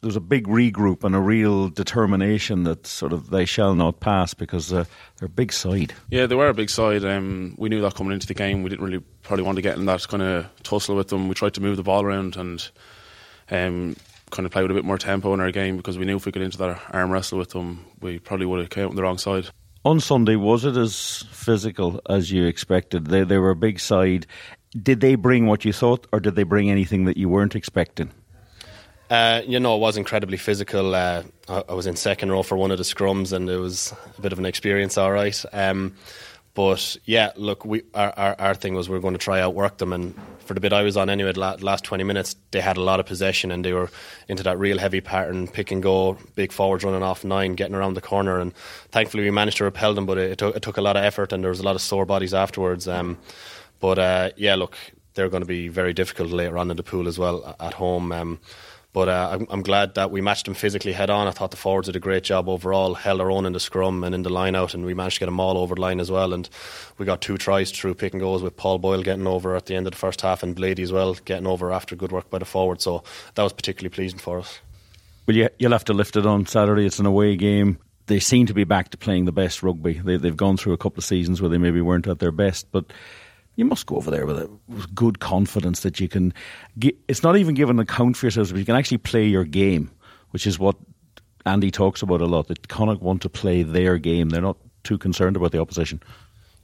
there 0.07 0.11
was 0.11 0.17
a 0.17 0.21
big 0.21 0.47
regroup 0.47 1.03
and 1.03 1.17
a 1.17 1.21
real 1.21 1.69
determination 1.69 2.63
that 2.63 2.87
sort 2.87 3.13
of 3.13 3.31
they 3.31 3.45
shall 3.45 3.75
not 3.75 3.99
pass 3.99 4.35
because 4.35 4.73
uh, 4.73 4.85
they're 5.17 5.27
a 5.27 5.29
big 5.29 5.53
side. 5.53 5.93
Yeah, 6.11 6.27
they 6.27 6.37
were 6.37 6.49
a 6.49 6.55
big 6.55 6.71
side. 6.71 7.05
Um, 7.05 7.57
we 7.59 7.69
knew 7.69 7.81
that 7.81 7.97
coming 7.97 8.13
into 8.13 8.29
the 8.29 8.35
game. 8.35 8.63
We 8.63 8.71
didn't 8.71 8.85
really 8.85 9.03
probably 9.25 9.43
want 9.43 9.57
to 9.57 9.63
get 9.63 9.77
in 9.77 9.87
that 9.87 10.07
kind 10.07 10.23
of 10.23 10.47
tussle 10.63 10.95
with 10.95 11.09
them. 11.09 11.27
We 11.27 11.35
tried 11.35 11.55
to 11.55 11.61
move 11.61 11.77
the 11.77 11.83
ball 11.83 12.05
around 12.05 12.37
and 12.37 12.71
um, 13.51 13.97
kind 14.31 14.47
of 14.47 14.53
play 14.53 14.63
with 14.63 14.71
a 14.71 14.75
bit 14.75 14.85
more 14.85 14.97
tempo 14.97 15.35
in 15.35 15.41
our 15.41 15.51
game 15.51 15.77
because 15.77 15.99
we 15.99 16.05
knew 16.05 16.15
if 16.15 16.25
we 16.25 16.31
got 16.31 16.45
into 16.45 16.59
that 16.59 16.81
arm 16.93 17.11
wrestle 17.11 17.39
with 17.39 17.51
them, 17.51 17.85
we 18.01 18.21
probably 18.21 18.47
would 18.47 18.61
have 18.61 18.71
come 18.71 18.85
out 18.85 18.91
on 18.91 18.97
the 18.97 19.03
wrong 19.03 19.19
side. 19.19 19.49
On 19.85 19.99
Sunday, 19.99 20.37
was 20.37 20.65
it 20.65 20.77
as 20.77 21.25
physical 21.33 22.01
as 22.09 22.31
you 22.31 22.47
expected? 22.47 23.09
They, 23.09 23.25
they 23.25 23.39
were 23.39 23.51
a 23.51 23.57
big 23.57 23.81
side. 23.81 24.29
Did 24.81 25.01
they 25.01 25.17
bring 25.17 25.47
what 25.47 25.65
you 25.65 25.73
thought, 25.73 26.07
or 26.13 26.21
did 26.21 26.37
they 26.37 26.45
bring 26.45 26.71
anything 26.71 27.07
that 27.07 27.17
you 27.17 27.29
weren't 27.29 27.57
expecting? 27.57 28.13
Uh, 29.09 29.43
you 29.47 29.61
know, 29.61 29.77
it 29.77 29.79
was 29.79 29.97
incredibly 29.97 30.37
physical. 30.37 30.95
Uh, 30.95 31.23
I, 31.49 31.63
I, 31.69 31.75
was 31.75 31.87
in 31.87 31.95
second 31.95 32.33
row 32.33 32.43
for 32.43 32.57
one 32.57 32.73
of 32.73 32.79
the 32.79 32.85
scrums, 32.85 33.33
and 33.33 33.49
it 33.49 33.59
was 33.59 33.95
a 34.19 34.21
bit 34.21 34.33
of 34.33 34.39
an 34.39 34.47
experience, 34.47 34.99
all 34.99 35.13
right. 35.13 35.45
Um, 35.53 35.95
but 36.55 36.97
yeah, 37.05 37.33
look, 37.37 37.65
we 37.67 37.83
our, 37.95 38.13
our, 38.17 38.37
our 38.39 38.55
thing 38.55 38.75
was 38.75 38.89
we 38.89 38.97
are 38.97 39.01
going 39.01 39.15
to 39.15 39.19
try 39.19 39.41
outwork 39.41 39.77
them, 39.77 39.93
and 39.93 40.19
for 40.39 40.55
the 40.55 40.61
bit 40.61 40.73
I 40.73 40.83
was 40.83 40.97
on 40.97 41.11
anyway, 41.11 41.33
the 41.33 41.41
last 41.41 41.85
twenty 41.85 42.03
minutes 42.03 42.35
they 42.51 42.63
had 42.63 42.79
a 42.79 42.81
lot 42.81 42.99
of 42.99 43.05
possession 43.05 43.51
and 43.51 43.63
they 43.63 43.75
were 43.75 43.91
into 44.27 44.43
that 44.45 44.59
real 44.59 44.79
heavy 44.79 45.03
pattern, 45.03 45.49
pick 45.49 45.71
and 45.71 45.83
go, 45.83 46.17
big 46.35 46.53
forwards 46.53 46.83
running 46.83 47.03
off 47.03 47.25
nine, 47.25 47.57
getting 47.57 47.75
around 47.75 47.93
the 47.93 48.01
corner, 48.01 48.41
and 48.41 48.55
thankfully 48.91 49.23
we 49.23 49.31
managed 49.31 49.59
to 49.59 49.65
repel 49.65 49.93
them, 49.93 50.07
but 50.07 50.17
it, 50.17 50.33
it, 50.33 50.39
took, 50.39 50.57
it 50.57 50.63
took 50.63 50.79
a 50.79 50.83
lot 50.83 50.97
of 50.97 51.05
effort 51.05 51.31
and 51.33 51.45
there 51.45 51.51
was 51.51 51.61
a 51.61 51.65
lot 51.65 51.75
of 51.75 51.83
sore 51.83 52.07
bodies 52.07 52.33
afterwards. 52.33 52.89
Um, 52.89 53.19
but 53.79 53.99
uh, 53.99 54.31
yeah, 54.37 54.55
look, 54.55 54.79
they're 55.13 55.29
going 55.29 55.43
to 55.43 55.47
be 55.47 55.69
very 55.69 55.93
difficult 55.93 56.31
later 56.31 56.57
on 56.57 56.71
in 56.71 56.77
the 56.79 56.83
pool 56.83 57.07
as 57.07 57.19
well 57.19 57.55
at 57.61 57.75
home. 57.75 58.13
Um, 58.13 58.41
but 58.97 59.11
uh, 59.11 59.29
I'm, 59.31 59.47
I'm, 59.51 59.61
glad 59.61 59.97
that 59.97 60.11
we 60.11 60.23
matched 60.23 60.47
them 60.47 60.55
physically 60.55 60.93
head 60.95 61.11
on. 61.11 61.29
I 61.29 61.31
thought 61.31 61.51
the 61.51 61.59
forwards 61.59 61.87
did 61.87 61.97
a 61.97 62.01
great 62.01 62.25
job 62.25 62.49
overall, 62.49 62.95
held 62.95 63.21
our 63.21 63.31
own 63.31 63.45
in 63.45 63.53
the 63.53 63.61
scrum 63.61 64.03
and 64.03 64.15
in 64.15 64.23
the 64.23 64.31
line 64.31 64.55
out, 64.55 64.73
and 64.73 64.87
we 64.87 64.95
managed 64.95 65.17
to 65.17 65.21
get 65.21 65.27
them 65.27 65.39
all 65.39 65.59
over 65.59 65.75
the 65.75 65.83
line 65.83 66.01
as 66.01 66.11
well. 66.11 66.33
And 66.33 66.49
we 66.97 67.05
got 67.05 67.21
two 67.21 67.37
tries 67.37 67.71
through 67.71 67.93
pick 67.97 68.15
and 68.15 68.23
goals 68.23 68.43
with 68.43 68.57
Paul 68.57 68.79
Boyle 68.79 69.03
getting 69.03 69.27
over 69.27 69.55
at 69.55 69.67
the 69.67 69.75
end 69.75 69.87
of 69.87 69.93
the 69.93 69.99
first 69.99 70.23
half 70.23 70.43
and 70.43 70.57
Blady 70.57 70.79
as 70.79 70.93
well 70.93 71.13
getting 71.13 71.47
over 71.47 71.73
after 71.73 71.95
good 71.95 72.11
work 72.11 72.31
by 72.31 72.39
the 72.39 72.47
forward. 72.47 72.81
So 72.81 73.05
that 73.35 73.43
was 73.43 73.53
particularly 73.53 73.91
pleasing 73.91 74.19
for 74.19 74.39
us. 74.39 74.61
Well, 75.27 75.37
you, 75.37 75.51
you'll 75.59 75.73
have 75.73 75.85
to 75.85 75.93
lift 75.93 76.17
it 76.17 76.25
on 76.25 76.47
Saturday. 76.47 76.87
It's 76.87 76.99
an 76.99 77.05
away 77.05 77.37
game. 77.37 77.77
They 78.07 78.19
seem 78.19 78.47
to 78.47 78.55
be 78.55 78.65
back 78.65 78.89
to 78.93 78.97
playing 78.97 79.27
the 79.27 79.31
best 79.31 79.63
rugby. 79.63 80.01
They, 80.03 80.17
they've 80.17 80.35
gone 80.35 80.57
through 80.57 80.73
a 80.73 80.79
couple 80.79 81.01
of 81.01 81.05
seasons 81.05 81.43
where 81.43 81.51
they 81.51 81.59
maybe 81.59 81.83
weren't 81.83 82.07
at 82.07 82.19
their 82.19 82.33
best, 82.33 82.73
but 82.73 82.87
you 83.57 83.65
must 83.65 83.87
go 83.87 83.97
over 83.97 84.11
there 84.11 84.27
with, 84.27 84.39
a, 84.39 84.51
with 84.69 84.95
good 84.95 85.19
confidence 85.19 85.81
that 85.81 85.99
you 85.99 86.09
can. 86.09 86.33
it's 87.09 87.23
not 87.23 87.37
even 87.37 87.55
giving 87.55 87.77
an 87.77 87.81
account 87.81 88.17
for 88.17 88.27
yourselves, 88.27 88.53
but 88.53 88.59
you 88.59 88.65
can 88.65 88.77
actually 88.77 88.99
play 88.99 89.27
your 89.27 89.45
game, 89.45 89.91
which 90.31 90.47
is 90.47 90.59
what 90.59 90.77
Andy 91.45 91.71
talks 91.71 92.03
about 92.03 92.21
a 92.21 92.27
lot. 92.27 92.49
That 92.49 92.69
Connacht 92.69 93.03
want 93.03 93.23
to 93.23 93.29
play 93.29 93.63
their 93.63 93.99
game; 93.99 94.29
they're 94.29 94.41
not 94.43 94.59
too 94.85 94.99
concerned 94.99 95.37
about 95.37 95.53
the 95.53 95.61
opposition. 95.61 96.03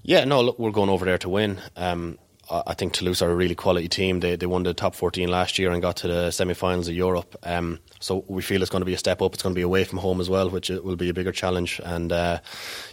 Yeah, 0.03 0.25
no, 0.25 0.43
look, 0.43 0.59
we're 0.59 0.71
going 0.71 0.91
over 0.91 1.05
there 1.05 1.19
to 1.19 1.29
win. 1.29 1.61
Um, 1.77 2.19
I 2.51 2.75
think 2.75 2.93
Toulouse 2.93 3.23
are 3.23 3.31
a 3.31 3.35
really 3.35 3.55
quality 3.55 3.89
team. 3.89 4.21
They 4.21 4.37
they 4.37 4.47
won 4.47 4.65
the 4.65 4.75
top 4.75 4.95
14 4.95 5.29
last 5.29 5.59
year 5.59 5.71
and 5.71 5.81
got 5.81 5.97
to 5.99 6.09
the 6.09 6.31
semi-finals 6.31 6.89
of 6.89 6.95
Europe. 6.95 7.37
Um, 7.45 7.79
so 8.01 8.25
we 8.29 8.43
feel 8.43 8.61
it's 8.61 8.71
going 8.71 8.83
to 8.83 8.87
be 8.87 8.95
a 8.95 8.99
step 8.99 9.23
up. 9.23 9.33
It's 9.33 9.43
going 9.43 9.55
to 9.55 9.59
be 9.59 9.63
away 9.63 9.85
from 9.85 9.99
home 9.99 10.21
as 10.21 10.29
well, 10.29 10.51
which 10.51 10.69
will 10.69 10.97
be 10.97 11.09
a 11.09 11.15
bigger 11.15 11.33
challenge. 11.33 11.81
And 11.83 12.13
uh, 12.13 12.41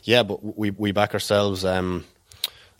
yeah, 0.03 0.23
but 0.23 0.57
we 0.57 0.69
we 0.69 0.91
back 0.93 1.13
ourselves. 1.13 1.65
Um, 1.65 2.05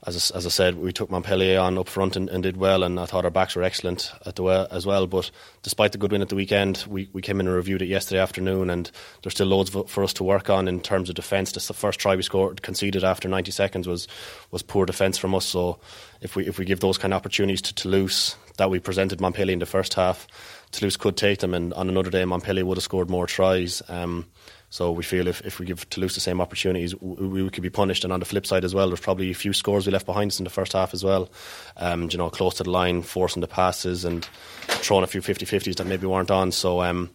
as 0.06 0.32
I, 0.32 0.38
as 0.38 0.46
I 0.46 0.50
said, 0.50 0.78
we 0.78 0.94
took 0.94 1.12
Montpellier 1.12 1.60
on 1.60 1.78
up 1.78 1.90
front 1.90 2.16
and, 2.16 2.30
and, 2.30 2.42
did 2.42 2.56
well, 2.56 2.84
and 2.84 3.00
I 3.00 3.06
thought 3.06 3.26
our 3.26 3.32
backs 3.32 3.56
were 3.56 3.64
excellent 3.64 4.14
at 4.26 4.36
the 4.36 4.44
well, 4.44 4.68
as 4.72 4.86
well. 4.86 5.08
But 5.08 5.30
despite 5.62 5.92
the 5.92 5.98
good 5.98 6.14
win 6.14 6.22
at 6.22 6.30
the 6.30 6.36
weekend, 6.36 6.86
we, 6.88 7.10
we 7.12 7.22
came 7.22 7.40
in 7.42 7.48
and 7.48 7.56
reviewed 7.56 7.82
it 7.82 7.88
yesterday 7.88 8.22
afternoon, 8.22 8.70
and 8.70 8.90
there's 9.22 9.34
still 9.34 9.48
loads 9.48 9.70
for 9.70 10.04
us 10.04 10.14
to 10.14 10.24
work 10.24 10.50
on 10.50 10.68
in 10.70 10.80
terms 10.80 11.10
of 11.10 11.16
defence. 11.16 11.52
The 11.52 11.74
first 11.74 12.00
try 12.00 12.16
we 12.16 12.22
scored 12.22 12.62
conceded 12.62 13.04
after 13.04 13.28
90 13.28 13.52
seconds 13.52 13.88
was 13.88 14.08
was 14.52 14.64
poor 14.64 14.86
defence 14.86 15.18
from 15.18 15.36
us. 15.36 15.46
So 15.46 15.80
if 16.22 16.36
we 16.36 16.48
if 16.48 16.58
we 16.58 16.66
give 16.66 16.80
those 16.80 16.98
kind 16.98 17.14
of 17.14 17.18
opportunities 17.18 17.62
to 17.64 17.76
Toulouse 17.76 18.38
that 18.58 18.70
we 18.70 18.80
presented 18.80 19.20
Montpellier 19.20 19.54
in 19.54 19.60
the 19.60 19.66
first 19.66 19.94
half, 19.96 20.28
Toulouse 20.72 20.98
could 20.98 21.18
take 21.18 21.40
them, 21.40 21.54
and 21.54 21.74
on 21.74 21.90
another 21.90 22.10
day 22.10 22.24
Montpellier 22.24 22.66
would 22.66 22.78
have 22.78 22.84
scored 22.84 23.10
more 23.10 23.28
tries. 23.28 23.82
Um, 23.90 24.28
so 24.70 24.92
we 24.92 25.04
feel 25.04 25.28
if, 25.28 25.42
if 25.42 25.60
we 25.60 25.66
give 25.66 25.90
Toulouse 25.90 26.14
the 26.14 26.20
same 26.20 26.40
opportunities, 26.40 26.96
we, 27.02 27.44
we, 27.44 27.50
could 27.50 27.64
be 27.64 27.72
punished. 27.72 28.04
And 28.04 28.14
on 28.14 28.20
the 28.20 28.26
flip 28.26 28.46
side 28.46 28.64
as 28.64 28.76
well, 28.76 28.88
there's 28.88 29.00
probably 29.00 29.32
a 29.32 29.36
few 29.36 29.52
scores 29.52 29.88
we 29.88 29.92
left 29.92 30.06
behind 30.06 30.32
us 30.32 30.40
in 30.40 30.44
the 30.44 30.52
first 30.52 30.74
half 30.74 30.94
as 30.94 31.04
well. 31.04 31.30
Um, 31.78 32.10
you 32.12 32.18
know, 32.18 32.30
close 32.30 32.56
to 32.56 32.64
the 32.64 32.70
line, 32.70 33.02
forcing 33.02 33.42
the 33.42 33.48
passes 33.48 34.06
and 34.06 34.24
throwing 34.68 35.04
a 35.04 35.08
few 35.08 35.22
50-50s 35.22 35.78
that 35.78 35.88
maybe 35.88 36.06
weren't 36.06 36.30
on. 36.30 36.52
So 36.52 36.82
um, 36.84 37.10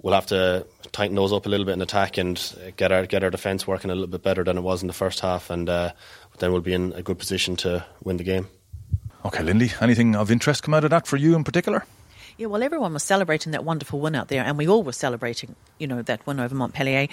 we'll 0.00 0.14
have 0.14 0.26
to 0.26 0.66
tighten 0.92 1.16
those 1.16 1.32
up 1.32 1.44
a 1.44 1.48
little 1.50 1.66
bit 1.66 1.72
in 1.72 1.82
attack 1.82 2.16
and 2.16 2.72
get 2.76 2.92
our 2.92 3.06
get 3.06 3.22
our 3.22 3.30
defence 3.30 3.66
working 3.66 3.90
a 3.90 3.94
little 3.94 4.08
bit 4.08 4.22
better 4.22 4.42
than 4.42 4.56
it 4.56 4.62
was 4.62 4.82
in 4.82 4.88
the 4.88 4.94
first 4.94 5.20
half, 5.20 5.50
and 5.50 5.68
uh, 5.68 5.92
then 6.38 6.52
we'll 6.52 6.60
be 6.60 6.72
in 6.72 6.92
a 6.94 7.02
good 7.02 7.18
position 7.18 7.56
to 7.56 7.84
win 8.02 8.16
the 8.16 8.24
game. 8.24 8.48
Okay, 9.24 9.42
Linley, 9.42 9.70
anything 9.80 10.16
of 10.16 10.30
interest 10.30 10.62
come 10.62 10.74
out 10.74 10.84
of 10.84 10.90
that 10.90 11.06
for 11.06 11.18
you 11.18 11.36
in 11.36 11.44
particular? 11.44 11.84
Yeah, 12.40 12.46
well, 12.46 12.62
everyone 12.62 12.94
was 12.94 13.02
celebrating 13.02 13.52
that 13.52 13.64
wonderful 13.64 14.00
win 14.00 14.14
out 14.14 14.28
there, 14.28 14.42
and 14.42 14.56
we 14.56 14.66
all 14.66 14.82
were 14.82 14.92
celebrating, 14.92 15.56
you 15.78 15.86
know, 15.86 16.00
that 16.00 16.26
win 16.26 16.40
over 16.40 16.54
Montpellier. 16.54 17.06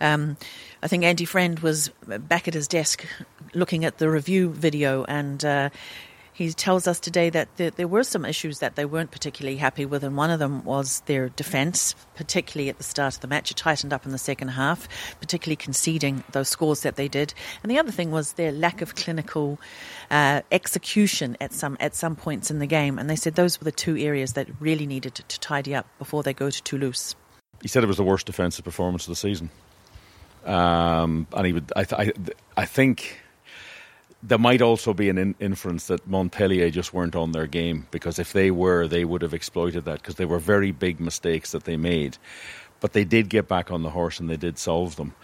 Um, 0.00 0.38
I 0.82 0.88
think 0.88 1.04
Andy 1.04 1.26
Friend 1.26 1.58
was 1.58 1.90
back 2.06 2.48
at 2.48 2.54
his 2.54 2.66
desk 2.66 3.06
looking 3.52 3.84
at 3.84 3.98
the 3.98 4.08
review 4.08 4.48
video, 4.48 5.04
and 5.04 5.44
uh, 5.44 5.68
he 6.40 6.54
tells 6.54 6.86
us 6.86 6.98
today 6.98 7.28
that 7.28 7.54
there, 7.58 7.68
there, 7.68 7.86
were 7.86 8.02
some 8.02 8.24
issues 8.24 8.60
that 8.60 8.74
they 8.74 8.86
weren't 8.86 9.10
particularly 9.10 9.58
happy 9.58 9.84
with, 9.84 10.02
and 10.02 10.16
one 10.16 10.30
of 10.30 10.38
them 10.38 10.64
was 10.64 11.00
their 11.04 11.28
defence, 11.28 11.94
particularly 12.14 12.70
at 12.70 12.78
the 12.78 12.82
start 12.82 13.14
of 13.16 13.20
the 13.20 13.28
match. 13.28 13.50
It 13.50 13.58
tightened 13.58 13.92
up 13.92 14.06
in 14.06 14.12
the 14.12 14.16
second 14.16 14.48
half, 14.48 14.88
particularly 15.20 15.56
conceding 15.56 16.24
those 16.32 16.48
scores 16.48 16.80
that 16.80 16.96
they 16.96 17.08
did. 17.08 17.34
And 17.62 17.70
the 17.70 17.78
other 17.78 17.90
thing 17.90 18.10
was 18.10 18.32
their 18.32 18.52
lack 18.52 18.80
of 18.80 18.94
clinical 18.94 19.60
uh, 20.10 20.40
execution 20.50 21.36
at 21.42 21.52
some 21.52 21.76
at 21.78 21.94
some 21.94 22.16
points 22.16 22.50
in 22.50 22.58
the 22.58 22.66
game. 22.66 22.98
And 22.98 23.10
they 23.10 23.16
said 23.16 23.34
those 23.34 23.60
were 23.60 23.66
the 23.66 23.70
two 23.70 23.98
areas 23.98 24.32
that 24.32 24.48
really 24.60 24.86
needed 24.86 25.16
to, 25.16 25.22
to 25.22 25.40
tidy 25.40 25.74
up 25.74 25.86
before 25.98 26.22
they 26.22 26.32
go 26.32 26.48
to 26.48 26.62
Toulouse. 26.62 27.16
He 27.60 27.68
said 27.68 27.84
it 27.84 27.86
was 27.86 27.98
the 27.98 28.02
worst 28.02 28.24
defensive 28.24 28.64
performance 28.64 29.04
of 29.04 29.10
the 29.10 29.16
season. 29.16 29.50
Um, 30.46 31.26
and 31.36 31.46
he 31.46 31.52
would, 31.52 31.70
I, 31.76 31.84
th- 31.84 32.00
I, 32.00 32.32
I 32.62 32.64
think 32.64 33.20
there 34.22 34.38
might 34.38 34.60
also 34.60 34.92
be 34.92 35.08
an 35.08 35.18
in- 35.18 35.34
inference 35.40 35.86
that 35.86 36.06
Montpellier 36.06 36.70
just 36.70 36.92
weren't 36.92 37.16
on 37.16 37.32
their 37.32 37.46
game 37.46 37.86
because 37.90 38.18
if 38.18 38.32
they 38.32 38.50
were, 38.50 38.86
they 38.86 39.04
would 39.04 39.22
have 39.22 39.34
exploited 39.34 39.84
that 39.86 40.02
because 40.02 40.16
they 40.16 40.26
were 40.26 40.38
very 40.38 40.72
big 40.72 41.00
mistakes 41.00 41.52
that 41.52 41.64
they 41.64 41.76
made. 41.76 42.18
But 42.80 42.92
they 42.92 43.04
did 43.04 43.28
get 43.28 43.48
back 43.48 43.70
on 43.70 43.82
the 43.82 43.90
horse 43.90 44.20
and 44.20 44.28
they 44.28 44.36
did 44.36 44.58
solve 44.58 44.96
them. 44.96 45.14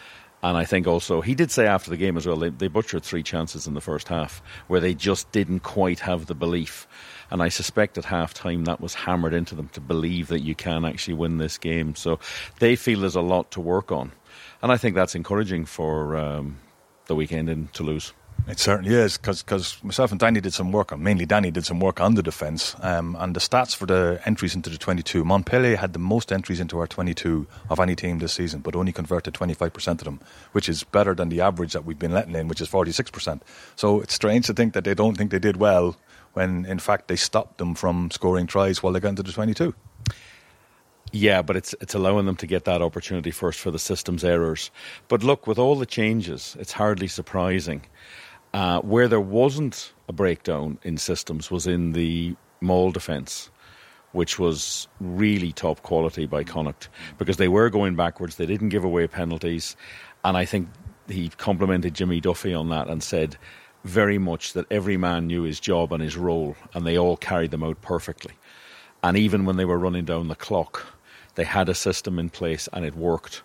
And 0.43 0.57
I 0.57 0.65
think 0.65 0.87
also, 0.87 1.23
he 1.23 1.35
did 1.35 1.51
say 1.51 1.67
after 1.67 1.91
the 1.91 1.97
game 1.97 2.17
as 2.17 2.27
well, 2.27 2.37
they, 2.37 2.51
they 2.51 2.69
butchered 2.69 3.03
three 3.03 3.23
chances 3.23 3.67
in 3.67 3.75
the 3.75 3.81
first 3.81 4.09
half 4.09 4.43
where 4.67 4.81
they 4.81 4.95
just 4.95 5.31
didn't 5.33 5.61
quite 5.61 6.01
have 6.01 6.27
the 6.27 6.35
belief. 6.35 6.87
And 7.31 7.43
I 7.43 7.49
suspect 7.49 7.99
at 7.99 8.05
half 8.05 8.33
time 8.33 8.65
that 8.65 8.81
was 8.81 8.95
hammered 8.95 9.35
into 9.35 9.55
them 9.55 9.69
to 9.71 9.81
believe 9.81 10.29
that 10.29 10.43
you 10.43 10.55
can 10.55 10.85
actually 10.85 11.15
win 11.15 11.39
this 11.39 11.59
game. 11.59 11.97
So 11.97 12.21
they 12.61 12.77
feel 12.77 13.01
there's 13.01 13.17
a 13.17 13.23
lot 13.23 13.51
to 13.53 13.61
work 13.61 13.91
on. 13.91 14.13
And 14.63 14.71
I 14.71 14.77
think 14.77 14.95
that's 14.95 15.15
encouraging 15.15 15.65
for 15.65 16.17
um, 16.17 16.59
the 17.07 17.15
weekend 17.15 17.49
in 17.49 17.69
Toulouse. 17.73 18.13
It 18.49 18.61
certainly 18.61 18.95
is 18.95 19.19
because 19.19 19.83
myself 19.83 20.13
and 20.13 20.21
Danny 20.21 20.41
did 20.41 20.55
some 20.55 20.71
work 20.71 20.93
on 20.93 21.03
mainly 21.03 21.27
Danny 21.27 21.51
did 21.51 21.67
some 21.67 21.81
work 21.81 22.01
on 22.01 22.15
the 22.15 22.23
defence 22.23 22.77
um, 22.81 23.17
and 23.19 23.35
the 23.35 23.41
stats 23.41 23.75
for 23.75 23.87
the 23.87 24.21
entries 24.25 24.55
into 24.55 24.71
the 24.71 24.79
22. 24.79 25.25
Montpellier 25.25 25.77
had 25.77 25.93
the 25.93 25.99
most 25.99 26.31
entries 26.31 26.61
into 26.61 26.79
our 26.79 26.87
22 26.87 27.45
of 27.71 27.81
any 27.81 27.97
team 27.97 28.21
this 28.21 28.33
season, 28.33 28.61
but 28.61 28.77
only 28.77 28.93
converted 28.93 29.35
25% 29.35 29.89
of 29.89 30.05
them, 30.05 30.21
which 30.53 30.69
is 30.69 30.85
better 30.85 31.13
than 31.13 31.29
the 31.29 31.41
average 31.41 31.73
that 31.73 31.85
we've 31.85 31.99
been 31.99 32.13
letting 32.13 32.37
in, 32.37 32.47
which 32.47 32.61
is 32.61 32.69
46%. 32.69 33.41
So 33.75 34.01
it's 34.01 34.15
strange 34.15 34.47
to 34.47 34.55
think 34.55 34.75
that 34.75 34.85
they 34.85 34.95
don't 34.95 35.17
think 35.17 35.33
they 35.33 35.41
did 35.41 35.57
well 35.57 35.97
when 36.35 36.67
in 36.67 36.79
fact 36.79 37.09
they 37.09 37.17
stopped 37.17 37.59
them 37.59 37.75
from 37.75 38.13
scoring 38.13 38.47
tries 38.47 38.81
while 38.81 38.93
they 38.93 39.01
got 39.01 39.09
into 39.09 39.25
the 39.25 39.33
22. 39.33 39.75
Yeah, 41.11 41.43
but 41.43 41.57
it's 41.57 41.75
it's 41.81 41.95
allowing 41.95 42.27
them 42.27 42.37
to 42.37 42.47
get 42.47 42.65
that 42.65 42.83
opportunity 42.83 43.31
first 43.31 43.59
for 43.59 43.71
the 43.71 43.79
system's 43.79 44.23
errors. 44.23 44.71
But 45.09 45.23
look, 45.23 45.47
with 45.47 45.59
all 45.59 45.77
the 45.77 45.87
changes, 45.87 46.57
it's 46.61 46.73
hardly 46.73 47.09
surprising 47.09 47.83
uh, 48.57 48.81
where 48.81 49.07
there 49.07 49.21
wasn't 49.21 49.93
a 50.09 50.15
breakdown 50.15 50.79
in 50.83 50.97
systems 50.97 51.51
was 51.51 51.67
in 51.67 51.93
the 51.93 52.35
maul 52.63 52.91
defence, 52.91 53.51
which 54.13 54.39
was 54.39 54.89
really 54.99 55.53
top 55.53 55.83
quality 55.83 56.25
by 56.25 56.43
Connacht 56.43 56.89
because 57.19 57.37
they 57.37 57.49
were 57.49 57.69
going 57.69 57.97
backwards. 57.97 58.37
They 58.37 58.47
didn't 58.47 58.71
give 58.71 58.83
away 58.83 59.07
penalties. 59.09 59.77
And 60.25 60.39
I 60.39 60.47
think 60.47 60.71
he 61.07 61.29
complimented 61.29 61.93
Jimmy 61.93 62.19
Duffy 62.19 62.55
on 62.55 62.71
that 62.71 62.89
and 62.89 63.03
said 63.03 63.37
very 63.85 64.17
much 64.17 64.55
that 64.55 64.65
every 64.71 64.97
man 64.97 65.27
knew 65.27 65.43
his 65.43 65.61
job 65.61 65.93
and 65.93 66.03
his 66.03 66.17
role 66.17 66.57
and 66.73 66.87
they 66.87 66.97
all 66.97 67.19
carried 67.19 67.51
them 67.51 67.63
out 67.63 67.83
perfectly. 67.83 68.33
And 69.03 69.19
even 69.19 69.45
when 69.45 69.59
they 69.59 69.67
were 69.67 69.79
running 69.79 70.07
down 70.07 70.29
the 70.29 70.35
clock, 70.35 70.83
they 71.35 71.45
had 71.45 71.69
a 71.69 71.75
system 71.75 72.19
in 72.19 72.31
place 72.31 72.71
and 72.73 72.87
it 72.87 72.95
worked. 72.95 73.43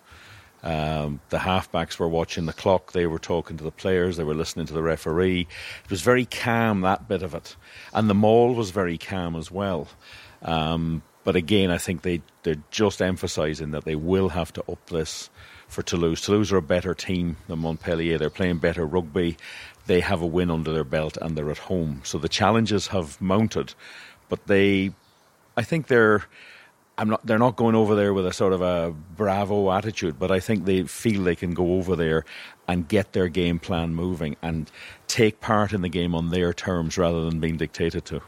Um, 0.62 1.20
the 1.30 1.38
halfbacks 1.38 1.98
were 1.98 2.08
watching 2.08 2.46
the 2.46 2.52
clock, 2.52 2.92
they 2.92 3.06
were 3.06 3.18
talking 3.18 3.56
to 3.56 3.64
the 3.64 3.72
players, 3.72 4.16
they 4.16 4.24
were 4.24 4.34
listening 4.34 4.66
to 4.66 4.72
the 4.72 4.82
referee. 4.82 5.48
It 5.84 5.90
was 5.90 6.02
very 6.02 6.24
calm, 6.24 6.82
that 6.82 7.08
bit 7.08 7.22
of 7.22 7.34
it. 7.34 7.56
And 7.92 8.08
the 8.08 8.14
maul 8.14 8.54
was 8.54 8.70
very 8.70 8.96
calm 8.96 9.34
as 9.34 9.50
well. 9.50 9.88
Um, 10.42 11.02
but 11.24 11.34
again, 11.36 11.70
I 11.70 11.78
think 11.78 12.02
they, 12.02 12.22
they're 12.42 12.62
just 12.70 13.02
emphasising 13.02 13.72
that 13.72 13.84
they 13.84 13.96
will 13.96 14.28
have 14.28 14.52
to 14.54 14.64
up 14.70 14.86
this 14.86 15.30
for 15.68 15.82
Toulouse. 15.82 16.20
Toulouse 16.20 16.52
are 16.52 16.58
a 16.58 16.62
better 16.62 16.94
team 16.94 17.36
than 17.48 17.60
Montpellier. 17.60 18.18
They're 18.18 18.30
playing 18.30 18.58
better 18.58 18.86
rugby. 18.86 19.36
They 19.86 20.00
have 20.00 20.22
a 20.22 20.26
win 20.26 20.50
under 20.50 20.72
their 20.72 20.84
belt 20.84 21.16
and 21.20 21.36
they're 21.36 21.50
at 21.50 21.58
home. 21.58 22.02
So 22.04 22.18
the 22.18 22.28
challenges 22.28 22.88
have 22.88 23.20
mounted, 23.20 23.74
but 24.28 24.46
they, 24.46 24.92
I 25.56 25.62
think 25.62 25.88
they're 25.88 26.24
I'm 26.98 27.08
not. 27.08 27.24
They're 27.26 27.38
not 27.38 27.56
going 27.56 27.74
over 27.74 27.94
there 27.94 28.12
with 28.12 28.26
a 28.26 28.32
sort 28.32 28.52
of 28.52 28.60
a 28.60 28.94
bravo 29.16 29.70
attitude, 29.72 30.18
but 30.18 30.30
I 30.30 30.40
think 30.40 30.66
they 30.66 30.82
feel 30.84 31.22
they 31.22 31.36
can 31.36 31.54
go 31.54 31.74
over 31.74 31.96
there 31.96 32.24
and 32.68 32.86
get 32.86 33.12
their 33.12 33.28
game 33.28 33.58
plan 33.58 33.94
moving 33.94 34.36
and 34.42 34.70
take 35.08 35.40
part 35.40 35.72
in 35.72 35.82
the 35.82 35.88
game 35.88 36.14
on 36.14 36.30
their 36.30 36.52
terms 36.52 36.98
rather 36.98 37.24
than 37.24 37.40
being 37.40 37.56
dictated 37.56 38.04
to. 38.06 38.22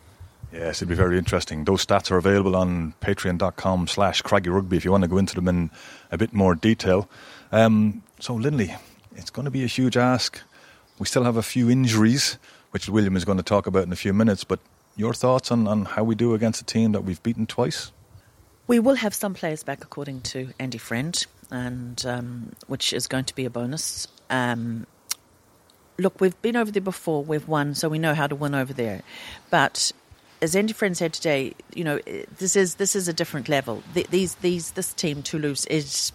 Yes, 0.53 0.79
it'd 0.79 0.89
be 0.89 0.95
very 0.95 1.19
interesting. 1.19 1.65
Those 1.65 1.85
stats 1.85 2.11
are 2.13 2.17
available 2.17 2.55
on 2.55 2.95
patreon.com 3.01 3.89
slash 3.89 4.23
craggy 4.23 4.51
rugby 4.51 4.77
if 4.77 4.85
you 4.85 4.93
want 4.93 5.03
to 5.03 5.09
go 5.09 5.19
into 5.19 5.35
them 5.35 5.49
in 5.49 5.71
a 6.13 6.19
bit 6.19 6.33
more 6.33 6.55
detail. 6.55 7.09
Um, 7.51 8.03
so, 8.21 8.35
Linley, 8.35 8.75
it's 9.17 9.31
going 9.31 9.47
to 9.47 9.51
be 9.51 9.65
a 9.65 9.69
huge 9.69 9.97
ask. 9.97 10.41
We 11.01 11.07
still 11.07 11.25
have 11.25 11.37
a 11.37 11.43
few 11.43 11.69
injuries, 11.69 12.39
which 12.71 12.89
William 12.89 13.17
is 13.17 13.25
going 13.25 13.39
to 13.39 13.45
talk 13.45 13.67
about 13.67 13.83
in 13.83 13.93
a 13.93 13.97
few 13.97 14.13
minutes, 14.13 14.45
but 14.45 14.61
your 14.97 15.13
thoughts 15.13 15.51
on, 15.51 15.67
on 15.67 15.87
how 15.87 16.05
we 16.05 16.15
do 16.15 16.35
against 16.35 16.61
a 16.61 16.65
team 16.65 16.93
that 16.93 17.03
we've 17.03 17.23
beaten 17.23 17.47
twice? 17.47 17.91
We 18.67 18.79
will 18.79 18.95
have 18.95 19.15
some 19.15 19.35
players 19.35 19.63
back, 19.63 19.85
according 19.85 20.23
to 20.23 20.51
Andy 20.59 20.79
Friend, 20.79 21.27
and 21.51 22.05
um, 22.07 22.53
which 22.67 22.93
is 22.93 23.07
going 23.07 23.27
to 23.27 23.35
be 23.35 23.45
a 23.45 23.51
bonus. 23.51 24.09
Um, 24.31 24.87
look, 25.99 26.21
we've 26.21 26.41
been 26.43 26.57
over 26.57 26.71
there 26.71 26.83
before, 26.83 27.23
we've 27.23 27.47
won, 27.47 27.75
so 27.75 27.89
we 27.89 27.99
know 27.99 28.15
how 28.15 28.27
to 28.27 28.35
win 28.35 28.55
over 28.55 28.73
there. 28.73 29.03
But 29.51 29.93
as 30.41 30.57
Andy 30.57 30.73
Friend 30.73 30.97
said 30.97 31.13
today, 31.13 31.55
you 31.75 31.85
know, 31.85 31.99
this 32.39 32.57
is 32.57 32.77
this 32.77 32.97
is 32.97 33.09
a 33.09 33.13
different 33.13 33.49
level. 33.49 33.83
These 34.11 34.37
these 34.37 34.73
this 34.73 34.93
team 34.93 35.23
Toulouse 35.23 35.67
is 35.67 36.13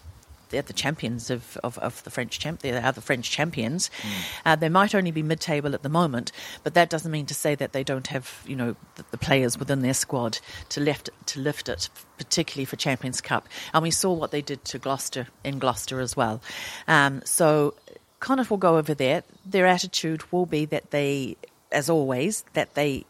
they're 0.50 0.62
the 0.62 0.72
champions 0.72 1.30
of, 1.30 1.56
of, 1.64 1.78
of 1.78 2.02
the 2.04 2.10
French 2.10 2.38
champ. 2.38 2.60
They 2.60 2.76
are 2.76 2.92
the 2.92 3.00
French 3.00 3.30
champions. 3.30 3.90
Mm. 4.02 4.40
Uh, 4.44 4.56
they 4.56 4.68
might 4.68 4.94
only 4.94 5.10
be 5.10 5.22
mid-table 5.22 5.74
at 5.74 5.82
the 5.82 5.88
moment, 5.88 6.32
but 6.62 6.74
that 6.74 6.90
doesn't 6.90 7.10
mean 7.10 7.26
to 7.26 7.34
say 7.34 7.54
that 7.54 7.72
they 7.72 7.84
don't 7.84 8.06
have 8.08 8.42
you 8.46 8.56
know 8.56 8.76
the, 8.96 9.04
the 9.10 9.18
players 9.18 9.58
within 9.58 9.82
their 9.82 9.94
squad 9.94 10.38
to 10.70 10.80
lift 10.80 11.10
to 11.26 11.40
lift 11.40 11.68
it, 11.68 11.88
particularly 12.18 12.64
for 12.64 12.76
Champions 12.76 13.20
Cup. 13.20 13.48
And 13.72 13.82
we 13.82 13.90
saw 13.90 14.12
what 14.12 14.30
they 14.30 14.42
did 14.42 14.64
to 14.66 14.78
Gloucester 14.78 15.28
in 15.44 15.58
Gloucester 15.58 16.00
as 16.00 16.16
well. 16.16 16.40
Um, 16.86 17.22
so 17.24 17.74
Connacht 18.20 18.50
will 18.50 18.58
go 18.58 18.76
over 18.76 18.94
there. 18.94 19.22
Their 19.44 19.66
attitude 19.66 20.30
will 20.32 20.46
be 20.46 20.66
that 20.66 20.90
they, 20.90 21.36
as 21.72 21.88
always, 21.88 22.44
that 22.52 22.74
they 22.74 23.06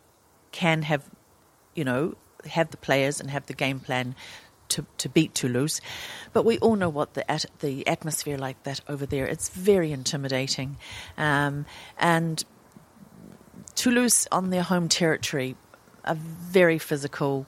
can 0.53 0.83
have, 0.83 1.03
you 1.75 1.85
know, 1.85 2.15
have 2.47 2.71
the 2.71 2.77
players 2.77 3.21
and 3.21 3.31
have 3.31 3.47
the 3.47 3.53
game 3.53 3.81
plan 3.81 4.15
to, 4.71 4.87
to 4.99 5.09
beat 5.09 5.35
Toulouse. 5.35 5.81
But 6.33 6.45
we 6.45 6.59
all 6.59 6.77
know 6.77 6.89
what 6.89 7.15
the 7.15 7.31
at, 7.31 7.47
the 7.61 7.87
atmosphere 7.87 8.39
like 8.39 8.63
that 8.65 8.81
over 8.89 9.07
there. 9.07 9.27
It's 9.27 9.49
very 9.49 9.93
intimidating, 9.93 10.77
um, 11.17 11.67
and 11.99 12.45
Toulouse 13.75 14.27
on 14.33 14.51
their 14.51 14.63
home 14.63 14.89
territory 14.89 15.57
are 16.05 16.17
very 16.17 16.79
physical, 16.79 17.47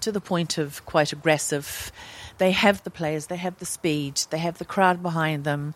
to 0.00 0.12
the 0.12 0.20
point 0.20 0.58
of 0.58 0.84
quite 0.84 1.12
aggressive. 1.12 1.92
They 2.38 2.50
have 2.52 2.82
the 2.84 2.90
players, 2.90 3.26
they 3.26 3.36
have 3.36 3.58
the 3.58 3.66
speed, 3.66 4.20
they 4.30 4.38
have 4.38 4.58
the 4.58 4.64
crowd 4.64 5.02
behind 5.02 5.44
them, 5.44 5.74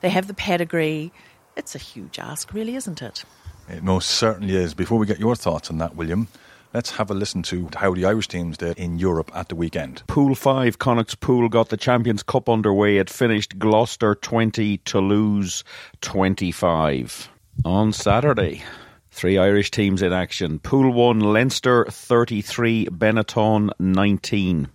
they 0.00 0.08
have 0.10 0.26
the 0.26 0.34
pedigree. 0.34 1.12
It's 1.56 1.74
a 1.74 1.78
huge 1.78 2.18
ask, 2.18 2.52
really, 2.52 2.74
isn't 2.76 3.02
it? 3.02 3.24
It 3.68 3.82
most 3.82 4.10
certainly 4.10 4.56
is. 4.56 4.74
Before 4.74 4.98
we 4.98 5.06
get 5.06 5.18
your 5.18 5.36
thoughts 5.36 5.70
on 5.70 5.78
that, 5.78 5.94
William, 5.94 6.28
Let's 6.74 6.90
have 6.96 7.10
a 7.10 7.14
listen 7.14 7.42
to 7.44 7.70
how 7.76 7.94
the 7.94 8.04
Irish 8.04 8.28
teams 8.28 8.58
did 8.58 8.78
in 8.78 8.98
Europe 8.98 9.30
at 9.34 9.48
the 9.48 9.54
weekend. 9.54 10.02
Pool 10.06 10.34
5, 10.34 10.78
Connacht's 10.78 11.14
pool 11.14 11.48
got 11.48 11.70
the 11.70 11.78
Champions 11.78 12.22
Cup 12.22 12.46
underway. 12.46 12.98
It 12.98 13.08
finished 13.08 13.58
Gloucester 13.58 14.14
20, 14.14 14.76
Toulouse 14.78 15.64
25. 16.02 17.30
On 17.64 17.90
Saturday, 17.90 18.62
three 19.10 19.38
Irish 19.38 19.70
teams 19.70 20.02
in 20.02 20.12
action. 20.12 20.58
Pool 20.58 20.92
1, 20.92 21.20
Leinster 21.20 21.86
33, 21.86 22.86
Benetton 22.86 23.70
19. 23.78 24.68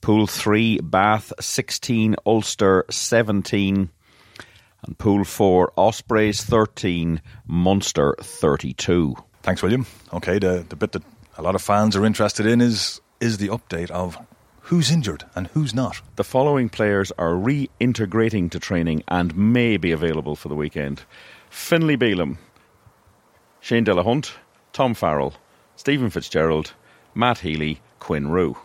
Pool 0.00 0.26
3, 0.26 0.80
Bath 0.80 1.32
16, 1.38 2.16
Ulster 2.26 2.84
17. 2.90 3.90
And 4.84 4.98
Pool 4.98 5.22
4, 5.22 5.72
Ospreys 5.76 6.42
13, 6.42 7.22
Munster 7.46 8.16
32. 8.20 9.14
Thanks, 9.42 9.62
William. 9.62 9.86
Okay, 10.12 10.38
the, 10.38 10.64
the 10.68 10.76
bit 10.76 10.92
that 10.92 11.02
a 11.36 11.42
lot 11.42 11.54
of 11.54 11.62
fans 11.62 11.96
are 11.96 12.04
interested 12.04 12.46
in 12.46 12.60
is 12.60 13.00
is 13.20 13.38
the 13.38 13.48
update 13.48 13.90
of 13.90 14.18
who's 14.62 14.90
injured 14.90 15.24
and 15.34 15.48
who's 15.48 15.74
not. 15.74 16.00
The 16.16 16.24
following 16.24 16.68
players 16.68 17.12
are 17.18 17.32
reintegrating 17.32 18.50
to 18.50 18.58
training 18.58 19.02
and 19.08 19.36
may 19.36 19.76
be 19.76 19.92
available 19.92 20.36
for 20.36 20.48
the 20.48 20.54
weekend 20.54 21.02
Finlay 21.50 21.96
Bealham, 21.96 22.38
Shane 23.60 23.84
Delahunt, 23.84 24.32
Tom 24.72 24.94
Farrell, 24.94 25.34
Stephen 25.76 26.10
Fitzgerald, 26.10 26.72
Matt 27.14 27.38
Healy, 27.38 27.80
Quinn. 27.98 28.26
Okay. 28.32 28.56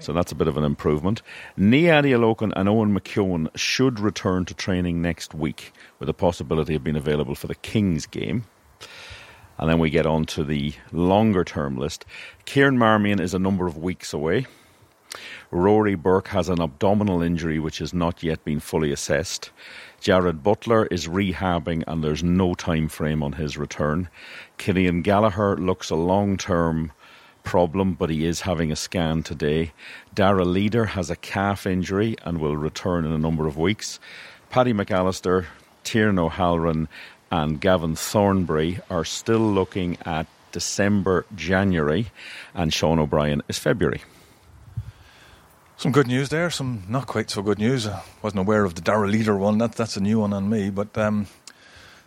So 0.00 0.12
that's 0.12 0.32
a 0.32 0.34
bit 0.34 0.48
of 0.48 0.56
an 0.56 0.64
improvement. 0.64 1.22
Niyi 1.58 1.84
Adeolokun 1.84 2.52
and 2.56 2.68
Eoin 2.68 2.98
McKeon 2.98 3.48
should 3.56 4.00
return 4.00 4.44
to 4.46 4.54
training 4.54 5.00
next 5.00 5.34
week 5.34 5.72
with 5.98 6.06
the 6.06 6.14
possibility 6.14 6.74
of 6.74 6.82
being 6.82 6.96
available 6.96 7.34
for 7.34 7.46
the 7.46 7.54
Kings 7.54 8.06
game. 8.06 8.44
And 9.58 9.68
then 9.68 9.78
we 9.78 9.90
get 9.90 10.06
on 10.06 10.26
to 10.26 10.44
the 10.44 10.74
longer 10.92 11.44
term 11.44 11.76
list. 11.76 12.04
Kieran 12.44 12.78
Marmion 12.78 13.20
is 13.20 13.34
a 13.34 13.38
number 13.38 13.66
of 13.66 13.76
weeks 13.76 14.12
away. 14.12 14.46
Rory 15.50 15.94
Burke 15.94 16.28
has 16.28 16.48
an 16.48 16.60
abdominal 16.60 17.22
injury 17.22 17.58
which 17.58 17.78
has 17.78 17.94
not 17.94 18.22
yet 18.22 18.44
been 18.44 18.60
fully 18.60 18.92
assessed. 18.92 19.50
Jarrad 20.00 20.42
Butler 20.42 20.86
is 20.86 21.08
rehabbing 21.08 21.84
and 21.86 22.02
there's 22.02 22.22
no 22.22 22.54
time 22.54 22.88
frame 22.88 23.22
on 23.22 23.32
his 23.32 23.56
return. 23.56 24.08
Killian 24.58 25.02
Gallagher 25.02 25.56
looks 25.56 25.90
a 25.90 25.96
long 25.96 26.36
term 26.36 26.92
problem, 27.44 27.94
but 27.94 28.10
he 28.10 28.26
is 28.26 28.42
having 28.42 28.70
a 28.70 28.76
scan 28.76 29.22
today. 29.22 29.72
Darragh 30.14 30.46
Leader 30.46 30.84
has 30.84 31.08
a 31.08 31.16
calf 31.16 31.66
injury 31.66 32.16
and 32.24 32.38
will 32.38 32.56
return 32.56 33.04
in 33.04 33.12
a 33.12 33.18
number 33.18 33.46
of 33.46 33.56
weeks. 33.56 33.98
Paddy 34.50 34.72
McAllister, 34.72 35.46
Tiernan 35.84 36.18
O'Halloran, 36.18 36.88
and 37.30 37.60
Gavin 37.60 37.96
Thornbury 37.96 38.80
are 38.90 39.04
still 39.04 39.40
looking 39.40 39.98
at 40.04 40.26
December, 40.52 41.26
January, 41.34 42.06
and 42.54 42.72
Sean 42.72 42.98
O'Brien 42.98 43.42
is 43.48 43.58
February. 43.58 44.02
Some 45.78 45.92
good 45.92 46.06
news 46.06 46.30
there, 46.30 46.48
some 46.48 46.84
not 46.88 47.06
quite 47.06 47.28
so 47.28 47.42
good 47.42 47.58
news. 47.58 47.86
I 47.86 48.02
wasn't 48.22 48.40
aware 48.40 48.64
of 48.64 48.74
the 48.74 48.80
Darragh 48.80 49.10
Leader 49.10 49.36
one. 49.36 49.58
That, 49.58 49.72
that's 49.72 49.96
a 49.98 50.00
new 50.00 50.20
one 50.20 50.32
on 50.32 50.48
me, 50.48 50.70
but 50.70 50.96
um, 50.96 51.26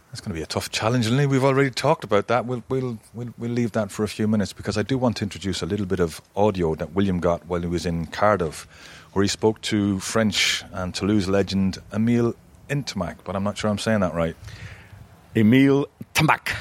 that's 0.09 0.21
going 0.21 0.31
to 0.31 0.39
be 0.39 0.41
a 0.41 0.47
tough 0.47 0.71
challenge. 0.71 1.05
And 1.05 1.29
we've 1.29 1.43
already 1.43 1.69
talked 1.69 2.03
about 2.03 2.27
that. 2.29 2.47
We'll, 2.47 2.63
we'll, 2.67 2.97
we'll, 3.13 3.33
we'll 3.37 3.51
leave 3.51 3.73
that 3.73 3.91
for 3.91 4.03
a 4.03 4.07
few 4.07 4.27
minutes 4.27 4.53
because 4.53 4.75
I 4.75 4.81
do 4.81 4.97
want 4.97 5.17
to 5.17 5.23
introduce 5.23 5.61
a 5.61 5.67
little 5.67 5.85
bit 5.85 5.99
of 5.99 6.19
audio 6.35 6.73
that 6.75 6.93
William 6.93 7.19
got 7.19 7.45
while 7.45 7.61
he 7.61 7.67
was 7.67 7.85
in 7.85 8.07
Cardiff, 8.07 8.67
where 9.13 9.21
he 9.21 9.29
spoke 9.29 9.61
to 9.61 9.99
French 9.99 10.63
and 10.73 10.95
Toulouse 10.95 11.27
legend 11.27 11.77
Emile 11.93 12.33
Ntamack, 12.69 13.17
but 13.23 13.35
I'm 13.35 13.43
not 13.43 13.57
sure 13.57 13.69
I'm 13.69 13.77
saying 13.77 13.99
that 13.99 14.15
right. 14.15 14.35
Emile 15.35 15.85
Tambak, 16.15 16.55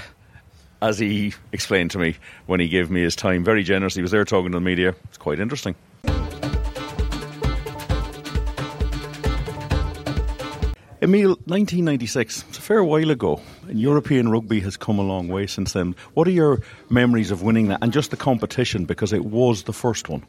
as 0.82 0.98
he 0.98 1.32
explained 1.52 1.90
to 1.92 1.98
me 1.98 2.16
when 2.46 2.60
he 2.60 2.68
gave 2.68 2.90
me 2.90 3.02
his 3.02 3.16
time. 3.16 3.42
Very 3.42 3.62
generous. 3.62 3.94
He 3.94 4.02
was 4.02 4.10
there 4.10 4.24
talking 4.24 4.52
to 4.52 4.56
the 4.56 4.60
media. 4.60 4.94
It's 5.04 5.18
quite 5.18 5.40
interesting. 5.40 5.74
Emile, 11.00 11.36
1996, 11.46 12.44
it's 12.48 12.58
a 12.58 12.60
fair 12.60 12.82
while 12.82 13.10
ago, 13.10 13.40
and 13.68 13.78
European 13.78 14.28
rugby 14.30 14.58
has 14.60 14.76
come 14.76 14.98
a 14.98 15.02
long 15.02 15.28
way 15.28 15.46
since 15.46 15.72
then. 15.72 15.94
What 16.14 16.26
are 16.26 16.32
your 16.32 16.60
memories 16.90 17.30
of 17.30 17.40
winning 17.40 17.68
that 17.68 17.78
and 17.82 17.92
just 17.92 18.10
the 18.10 18.16
competition 18.16 18.84
because 18.84 19.12
it 19.12 19.24
was 19.24 19.62
the 19.62 19.72
first 19.72 20.08
one? 20.08 20.24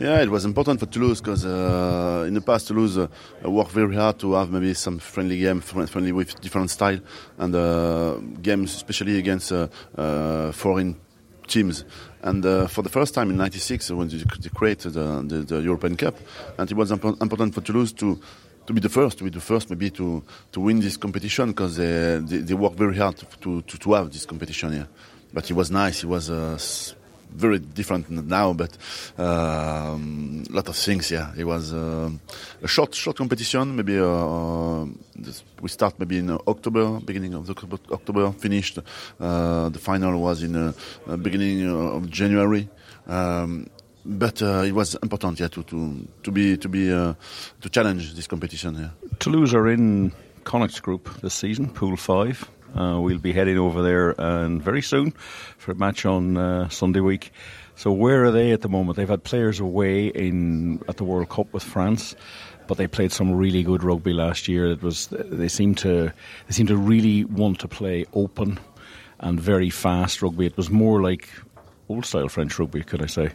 Yeah, 0.00 0.22
it 0.22 0.30
was 0.30 0.46
important 0.46 0.80
for 0.80 0.86
Toulouse 0.86 1.20
because 1.20 1.44
uh, 1.44 2.24
in 2.26 2.32
the 2.32 2.40
past 2.40 2.68
Toulouse 2.68 2.96
uh, 2.96 3.06
worked 3.44 3.72
very 3.72 3.94
hard 3.94 4.18
to 4.20 4.32
have 4.32 4.50
maybe 4.50 4.72
some 4.72 4.98
friendly 4.98 5.38
game, 5.38 5.60
friendly 5.60 6.10
with 6.10 6.40
different 6.40 6.70
style 6.70 6.98
and 7.36 7.54
uh, 7.54 8.14
games, 8.40 8.74
especially 8.74 9.18
against 9.18 9.52
uh, 9.52 9.68
uh, 9.98 10.52
foreign 10.52 10.98
teams. 11.46 11.84
And 12.22 12.46
uh, 12.46 12.66
for 12.66 12.80
the 12.80 12.88
first 12.88 13.12
time 13.12 13.28
in 13.28 13.36
'96, 13.36 13.90
when 13.90 14.08
they 14.08 14.48
created 14.54 14.94
the, 14.94 15.44
the, 15.46 15.60
European 15.60 15.96
Cup, 15.96 16.16
and 16.56 16.70
it 16.70 16.74
was 16.74 16.92
important 16.92 17.54
for 17.54 17.60
Toulouse 17.60 17.92
to 17.92 18.18
to 18.66 18.72
be 18.72 18.80
the 18.80 18.88
first, 18.88 19.18
to 19.18 19.24
be 19.24 19.30
the 19.30 19.40
first 19.40 19.68
maybe 19.68 19.90
to, 19.90 20.22
to 20.52 20.60
win 20.60 20.80
this 20.80 20.96
competition 20.96 21.50
because 21.50 21.76
they, 21.76 22.20
they, 22.22 22.38
they 22.38 22.54
work 22.54 22.72
very 22.72 22.96
hard 22.96 23.18
to, 23.18 23.60
to, 23.60 23.78
to 23.78 23.92
have 23.92 24.10
this 24.10 24.24
competition 24.24 24.72
here. 24.72 24.88
But 25.34 25.50
it 25.50 25.54
was 25.54 25.70
nice. 25.70 26.04
It 26.04 26.06
was 26.06 26.30
uh, 26.30 26.56
very 27.32 27.58
different 27.58 28.10
now, 28.10 28.52
but 28.52 28.76
a 29.18 29.24
um, 29.24 30.44
lot 30.50 30.68
of 30.68 30.76
things. 30.76 31.10
Yeah, 31.10 31.32
it 31.36 31.44
was 31.44 31.72
uh, 31.72 32.10
a 32.62 32.68
short, 32.68 32.94
short 32.94 33.16
competition. 33.16 33.76
Maybe 33.76 33.98
uh, 33.98 34.04
uh 34.04 34.86
we 35.60 35.68
start 35.68 35.98
maybe 35.98 36.18
in 36.18 36.30
October, 36.30 37.00
beginning 37.00 37.34
of 37.34 37.48
October. 37.90 38.32
Finished. 38.32 38.78
Uh, 39.18 39.68
the 39.68 39.78
final 39.78 40.20
was 40.20 40.42
in 40.42 40.56
uh, 40.56 40.72
beginning 41.16 41.68
of 41.68 42.08
January. 42.10 42.68
Um, 43.06 43.68
but 44.04 44.40
uh, 44.42 44.62
it 44.66 44.72
was 44.72 44.94
important, 45.02 45.40
yeah, 45.40 45.48
to 45.48 45.62
to, 45.64 46.06
to 46.22 46.30
be 46.30 46.56
to 46.56 46.68
be 46.68 46.92
uh, 46.92 47.14
to 47.60 47.68
challenge 47.68 48.14
this 48.14 48.26
competition. 48.26 48.74
Yeah. 48.74 48.88
Toulouse 49.18 49.54
are 49.54 49.68
in 49.68 50.12
Connacht's 50.44 50.80
group 50.80 51.20
this 51.20 51.34
season, 51.34 51.68
Pool 51.68 51.96
Five. 51.96 52.48
Uh, 52.74 53.00
we'll 53.00 53.18
be 53.18 53.32
heading 53.32 53.58
over 53.58 53.82
there 53.82 54.14
and 54.18 54.62
very 54.62 54.82
soon 54.82 55.10
for 55.58 55.72
a 55.72 55.74
match 55.74 56.06
on 56.06 56.36
uh, 56.36 56.68
Sunday 56.68 57.00
week. 57.00 57.32
So 57.76 57.92
where 57.92 58.24
are 58.24 58.30
they 58.30 58.52
at 58.52 58.60
the 58.60 58.68
moment? 58.68 58.96
They've 58.96 59.08
had 59.08 59.24
players 59.24 59.58
away 59.58 60.08
in 60.08 60.82
at 60.88 60.98
the 60.98 61.04
World 61.04 61.28
Cup 61.30 61.52
with 61.52 61.62
France, 61.62 62.14
but 62.66 62.76
they 62.76 62.86
played 62.86 63.10
some 63.10 63.32
really 63.32 63.62
good 63.62 63.82
rugby 63.82 64.12
last 64.12 64.48
year. 64.48 64.70
It 64.70 64.82
was 64.82 65.08
they 65.10 65.48
seem 65.48 65.74
to 65.76 66.12
they 66.46 66.52
seem 66.52 66.66
to 66.66 66.76
really 66.76 67.24
want 67.24 67.58
to 67.60 67.68
play 67.68 68.04
open 68.12 68.60
and 69.18 69.40
very 69.40 69.70
fast 69.70 70.22
rugby. 70.22 70.46
It 70.46 70.56
was 70.56 70.70
more 70.70 71.00
like 71.00 71.28
old 71.88 72.04
style 72.06 72.28
French 72.28 72.58
rugby, 72.58 72.82
could 72.82 73.02
I 73.02 73.06
say? 73.06 73.30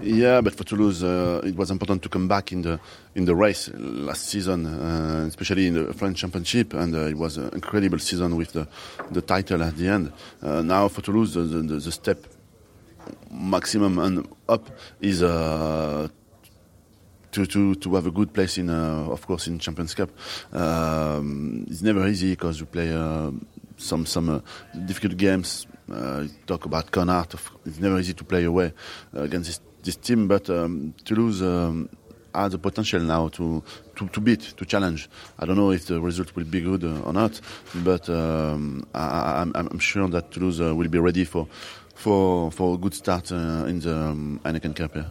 Yeah, 0.00 0.40
but 0.40 0.54
for 0.54 0.62
Toulouse, 0.62 1.02
uh, 1.02 1.40
it 1.44 1.56
was 1.56 1.70
important 1.70 2.02
to 2.02 2.08
come 2.08 2.28
back 2.28 2.52
in 2.52 2.62
the 2.62 2.78
in 3.16 3.24
the 3.24 3.34
race 3.34 3.68
last 3.74 4.28
season, 4.28 4.66
uh, 4.66 5.24
especially 5.26 5.66
in 5.66 5.74
the 5.74 5.92
French 5.92 6.20
Championship, 6.20 6.72
and 6.74 6.94
uh, 6.94 7.06
it 7.06 7.16
was 7.16 7.36
an 7.36 7.50
incredible 7.52 7.98
season 7.98 8.36
with 8.36 8.52
the 8.52 8.68
the 9.10 9.20
title 9.20 9.62
at 9.62 9.76
the 9.76 9.88
end. 9.88 10.12
Uh, 10.40 10.62
now 10.62 10.86
for 10.86 11.02
Toulouse, 11.02 11.34
the, 11.34 11.40
the, 11.40 11.62
the, 11.62 11.92
step 11.92 12.18
maximum 13.30 13.98
and 13.98 14.28
up 14.48 14.70
is 15.00 15.22
uh, 15.22 16.06
to, 17.32 17.46
to, 17.46 17.74
to 17.74 17.94
have 17.94 18.06
a 18.06 18.10
good 18.10 18.32
place 18.32 18.58
in, 18.58 18.70
uh, 18.70 19.08
of 19.10 19.26
course, 19.26 19.48
in 19.48 19.58
Champions 19.58 19.94
Cup. 19.94 20.10
Um, 20.52 21.66
it's 21.68 21.82
never 21.82 22.06
easy 22.06 22.30
because 22.30 22.60
you 22.60 22.66
play 22.66 22.88
some 23.78 24.06
some 24.06 24.42
difficult 24.86 25.16
games. 25.16 25.66
talk 26.46 26.66
about 26.66 26.90
Connacht. 26.92 27.34
It's 27.66 27.80
never 27.80 27.98
easy 27.98 28.14
to 28.14 28.24
play 28.24 28.44
away 28.44 28.72
against 29.12 29.48
this 29.48 29.60
this 29.88 29.96
team, 29.96 30.28
but 30.28 30.50
um, 30.50 30.92
Toulouse 31.06 31.40
um, 31.40 31.88
has 32.34 32.52
the 32.52 32.58
potential 32.58 33.00
now 33.00 33.28
to, 33.28 33.62
to, 33.96 34.06
to, 34.08 34.20
beat, 34.20 34.40
to 34.58 34.66
challenge. 34.66 35.08
I 35.38 35.46
don't 35.46 35.56
know 35.56 35.70
if 35.70 35.86
the 35.86 35.98
result 35.98 36.36
will 36.36 36.44
be 36.44 36.60
good 36.60 36.84
uh, 36.84 37.00
or 37.06 37.14
not, 37.14 37.40
but 37.76 38.08
um, 38.10 38.86
I, 38.94 39.46
am 39.54 39.78
sure 39.78 40.06
that 40.08 40.30
Toulouse 40.30 40.60
uh, 40.60 40.74
will 40.74 40.88
be 40.88 40.98
ready 40.98 41.24
for 41.24 41.48
for 41.94 42.52
for 42.52 42.74
a 42.74 42.78
good 42.78 42.94
start 42.94 43.32
uh, 43.32 43.64
in 43.66 43.80
the 43.80 43.96
um, 43.96 44.40
Heineken 44.44 44.76
Cup. 44.76 44.94
Yeah. 44.94 45.08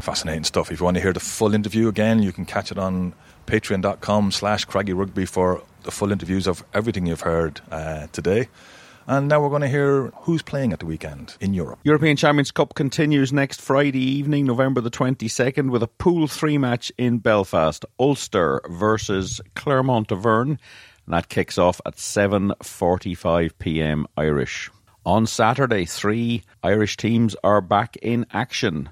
Fascinating 0.00 0.44
stuff. 0.44 0.70
If 0.70 0.80
you 0.80 0.84
want 0.84 0.98
to 0.98 1.02
hear 1.02 1.14
the 1.14 1.20
full 1.20 1.54
interview 1.54 1.88
again, 1.88 2.22
you 2.22 2.30
can 2.30 2.44
catch 2.44 2.70
it 2.70 2.78
on 2.78 3.14
patreon.com 3.46 4.32
slash 4.32 4.66
craggy 4.66 4.92
rugby 4.92 5.24
for 5.24 5.62
the 5.84 5.90
full 5.90 6.12
interviews 6.12 6.46
of 6.46 6.62
everything 6.74 7.06
you've 7.06 7.22
heard 7.22 7.62
uh, 7.70 8.06
today. 8.12 8.48
And 9.06 9.28
now 9.28 9.42
we're 9.42 9.50
going 9.50 9.62
to 9.62 9.68
hear 9.68 10.10
who's 10.22 10.42
playing 10.42 10.72
at 10.72 10.78
the 10.78 10.86
weekend 10.86 11.36
in 11.40 11.52
Europe. 11.52 11.78
European 11.84 12.16
Champions 12.16 12.50
Cup 12.50 12.74
continues 12.74 13.32
next 13.32 13.60
Friday 13.60 14.02
evening, 14.02 14.46
November 14.46 14.80
the 14.80 14.90
22nd, 14.90 15.70
with 15.70 15.82
a 15.82 15.86
Pool 15.86 16.26
3 16.26 16.56
match 16.58 16.90
in 16.96 17.18
Belfast. 17.18 17.84
Ulster 17.98 18.62
versus 18.70 19.40
Clermont 19.54 20.10
Auvergne. 20.10 20.56
And 21.06 21.14
that 21.14 21.28
kicks 21.28 21.58
off 21.58 21.80
at 21.84 21.96
7.45 21.96 23.52
p.m. 23.58 24.06
Irish. 24.16 24.70
On 25.04 25.26
Saturday, 25.26 25.84
three 25.84 26.42
Irish 26.62 26.96
teams 26.96 27.36
are 27.44 27.60
back 27.60 27.96
in 27.96 28.24
action. 28.32 28.88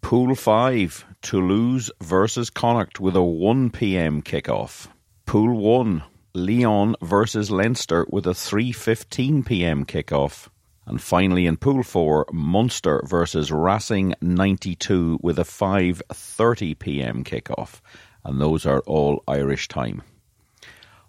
Pool 0.00 0.36
5, 0.36 1.04
Toulouse 1.22 1.90
versus 2.00 2.50
Connacht 2.50 3.00
with 3.00 3.16
a 3.16 3.22
1 3.22 3.70
p.m. 3.70 4.22
kickoff. 4.22 4.86
Pool 5.26 5.56
1, 5.56 6.04
Lyon 6.36 6.96
versus 7.00 7.48
Leinster 7.48 8.06
with 8.10 8.26
a 8.26 8.30
3:15 8.30 9.46
p.m. 9.46 9.84
kickoff. 9.84 10.48
And 10.84 11.00
finally 11.00 11.46
in 11.46 11.56
Pool 11.56 11.84
4, 11.84 12.26
Munster 12.32 13.02
versus 13.06 13.52
Racing 13.52 14.14
92 14.20 15.20
with 15.22 15.38
a 15.38 15.44
5:30 15.44 16.78
p.m. 16.78 17.22
kickoff. 17.22 17.80
And 18.24 18.40
those 18.40 18.66
are 18.66 18.80
all 18.80 19.22
Irish 19.28 19.68
time. 19.68 20.02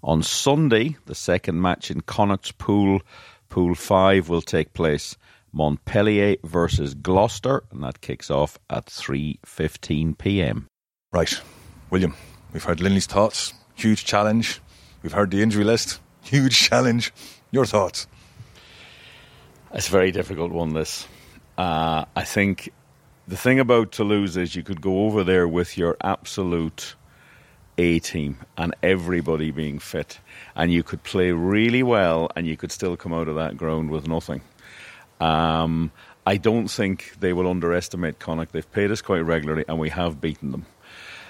On 0.04 0.22
Sunday, 0.22 0.96
the 1.08 1.16
second 1.16 1.60
match 1.60 1.90
in 1.90 2.02
Connacht's 2.02 2.52
pool, 2.52 3.02
Pool 3.50 3.74
5 3.74 4.30
will 4.30 4.44
take 4.44 4.74
place. 4.74 5.18
Montpellier 5.52 6.36
versus 6.44 6.94
Gloucester, 6.94 7.64
and 7.72 7.82
that 7.82 8.02
kicks 8.02 8.30
off 8.30 8.60
at 8.70 8.86
3:15 8.86 10.18
p.m. 10.20 10.68
Right, 11.12 11.42
William, 11.90 12.14
we've 12.54 12.64
heard 12.64 12.80
Linley's 12.80 13.08
thoughts. 13.08 13.54
Huge 13.74 14.06
challenge. 14.06 14.62
We've 15.06 15.14
heard 15.14 15.30
the 15.30 15.44
injury 15.44 15.64
list. 15.64 16.00
Huge 16.24 16.58
challenge. 16.58 17.14
Your 17.52 17.68
thoughts? 17.68 18.08
It's 19.72 19.88
a 19.88 19.92
very 19.92 20.12
difficult 20.12 20.52
one, 20.52 20.74
this. 20.74 21.08
Uh, 21.60 22.06
I 22.16 22.24
think 22.24 22.74
the 23.28 23.38
thing 23.38 23.60
about 23.60 23.92
Toulouse 23.92 24.36
is 24.36 24.56
you 24.56 24.64
could 24.64 24.82
go 24.82 25.06
over 25.06 25.24
there 25.24 25.48
with 25.48 25.78
your 25.78 25.96
absolute 26.02 26.96
A 27.78 28.00
team 28.00 28.40
and 28.58 28.74
everybody 28.82 29.52
being 29.52 29.78
fit, 29.78 30.18
and 30.56 30.74
you 30.74 30.82
could 30.82 31.04
play 31.04 31.32
really 31.32 31.84
well, 31.84 32.32
and 32.36 32.48
you 32.48 32.58
could 32.58 32.72
still 32.72 32.98
come 32.98 33.14
out 33.14 33.28
of 33.28 33.36
that 33.36 33.56
ground 33.58 33.92
with 33.92 34.08
nothing. 34.08 34.42
Um, 35.22 35.92
I 36.26 36.38
don't 36.38 36.68
think 36.68 37.14
they 37.20 37.32
will 37.32 37.48
underestimate 37.48 38.18
Connacht. 38.18 38.54
They've 38.54 38.72
paid 38.72 38.90
us 38.90 39.04
quite 39.04 39.20
regularly, 39.20 39.66
and 39.68 39.78
we 39.78 39.90
have 39.90 40.20
beaten 40.20 40.50
them 40.50 40.66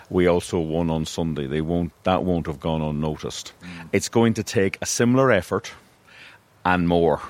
we 0.10 0.28
also 0.28 0.60
won 0.60 0.90
on 0.90 1.06
Sunday. 1.06 1.48
They 1.48 1.62
won't 1.62 1.92
that 2.04 2.24
won't 2.24 2.48
have 2.48 2.60
gone 2.60 2.82
unnoticed. 2.82 3.54
It's 3.92 4.10
going 4.10 4.34
to 4.36 4.44
take 4.44 4.78
a 4.82 4.86
similar 4.86 5.32
effort 5.32 5.72
and 6.64 6.88
more. 6.88 7.22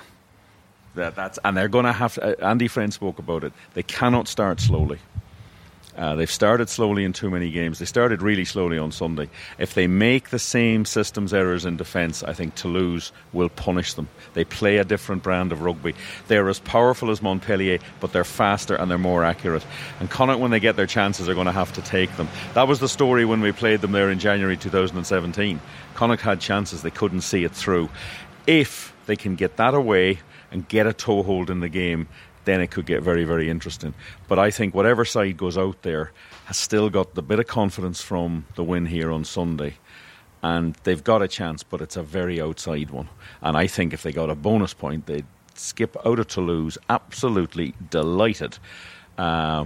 That, 0.96 1.16
that's 1.16 1.38
and 1.44 1.58
they're 1.58 1.68
going 1.68 1.86
to 1.86 1.92
have. 1.94 2.14
To, 2.16 2.42
uh, 2.42 2.50
Andy 2.50 2.68
Friend 2.68 2.94
spoke 2.94 3.20
about 3.20 3.44
it. 3.44 3.54
They 3.74 3.84
cannot 3.84 4.28
start 4.28 4.60
slowly. 4.60 5.00
Uh, 5.98 6.16
they've 6.16 6.32
started 6.32 6.70
slowly 6.70 7.06
in 7.06 7.14
too 7.14 7.30
many 7.30 7.50
games. 7.52 7.80
They 7.80 7.86
started 7.86 8.22
really 8.22 8.44
slowly 8.44 8.78
on 8.78 8.92
Sunday. 8.92 9.30
If 9.58 9.74
they 9.76 9.88
make 9.88 10.30
the 10.30 10.40
same 10.40 10.84
systems 10.84 11.34
errors 11.34 11.66
in 11.66 11.78
defence, 11.78 12.22
I 12.22 12.34
think 12.34 12.56
Toulouse 12.56 13.12
will 13.32 13.50
punish 13.50 13.94
them. 13.94 14.10
They 14.34 14.44
play 14.44 14.78
a 14.78 14.84
different 14.84 15.24
brand 15.24 15.52
of 15.52 15.62
rugby. 15.62 15.96
They're 16.28 16.50
as 16.50 16.60
powerful 16.60 17.12
as 17.12 17.22
Montpellier, 17.22 17.80
but 18.02 18.12
they're 18.12 18.26
faster 18.26 18.76
and 18.76 18.92
they're 18.92 18.98
more 18.98 19.24
accurate. 19.24 19.66
And 20.00 20.10
Connacht, 20.10 20.40
when 20.40 20.52
they 20.52 20.60
get 20.60 20.76
their 20.76 20.88
chances, 20.88 21.30
are 21.30 21.34
going 21.34 21.46
to 21.46 21.52
have 21.54 21.72
to 21.74 21.82
take 21.82 22.16
them. 22.18 22.28
That 22.56 22.68
was 22.68 22.80
the 22.80 22.90
story 22.90 23.24
when 23.24 23.40
we 23.40 23.54
played 23.54 23.82
them 23.82 23.94
there 23.94 24.12
in 24.12 24.20
January 24.20 24.58
2017. 24.58 25.62
Connacht 25.94 26.22
had 26.22 26.42
chances, 26.42 26.82
they 26.82 26.92
couldn't 26.92 27.22
see 27.22 27.46
it 27.46 27.54
through. 27.54 27.90
If 28.48 28.94
they 29.06 29.16
can 29.16 29.36
get 29.36 29.58
that 29.58 29.74
away 29.74 30.20
and 30.52 30.68
get 30.68 30.88
a 30.88 30.94
toehold 30.94 31.50
in 31.50 31.62
the 31.62 31.70
game, 31.70 32.08
then 32.46 32.62
it 32.62 32.72
could 32.72 32.86
get 32.86 33.04
very, 33.04 33.24
very 33.24 33.50
interesting. 33.50 33.94
But 34.28 34.40
I 34.40 34.52
think 34.52 34.74
whatever 34.74 35.06
side 35.06 35.38
goes 35.38 35.58
out 35.58 35.82
there 35.82 36.12
has 36.46 36.58
still 36.58 36.90
got 36.90 37.16
the 37.16 37.22
bit 37.22 37.40
of 37.40 37.48
confidence 37.48 38.02
from 38.02 38.46
the 38.56 38.64
win 38.64 38.86
here 38.86 39.12
on 39.12 39.26
Sunday. 39.26 39.76
And 40.42 40.76
they've 40.84 41.04
got 41.04 41.22
a 41.22 41.28
chance, 41.28 41.64
but 41.64 41.82
it's 41.82 41.98
a 41.98 42.04
very 42.04 42.40
outside 42.40 42.92
one. 42.92 43.10
And 43.42 43.58
I 43.58 43.68
think 43.68 43.94
if 43.94 44.04
they 44.04 44.12
got 44.12 44.30
a 44.30 44.36
bonus 44.36 44.74
point, 44.74 45.08
they'd 45.08 45.26
skip 45.56 45.98
out 46.06 46.20
of 46.20 46.28
Toulouse 46.28 46.78
absolutely 46.90 47.74
delighted. 47.90 48.58
Uh, 49.18 49.66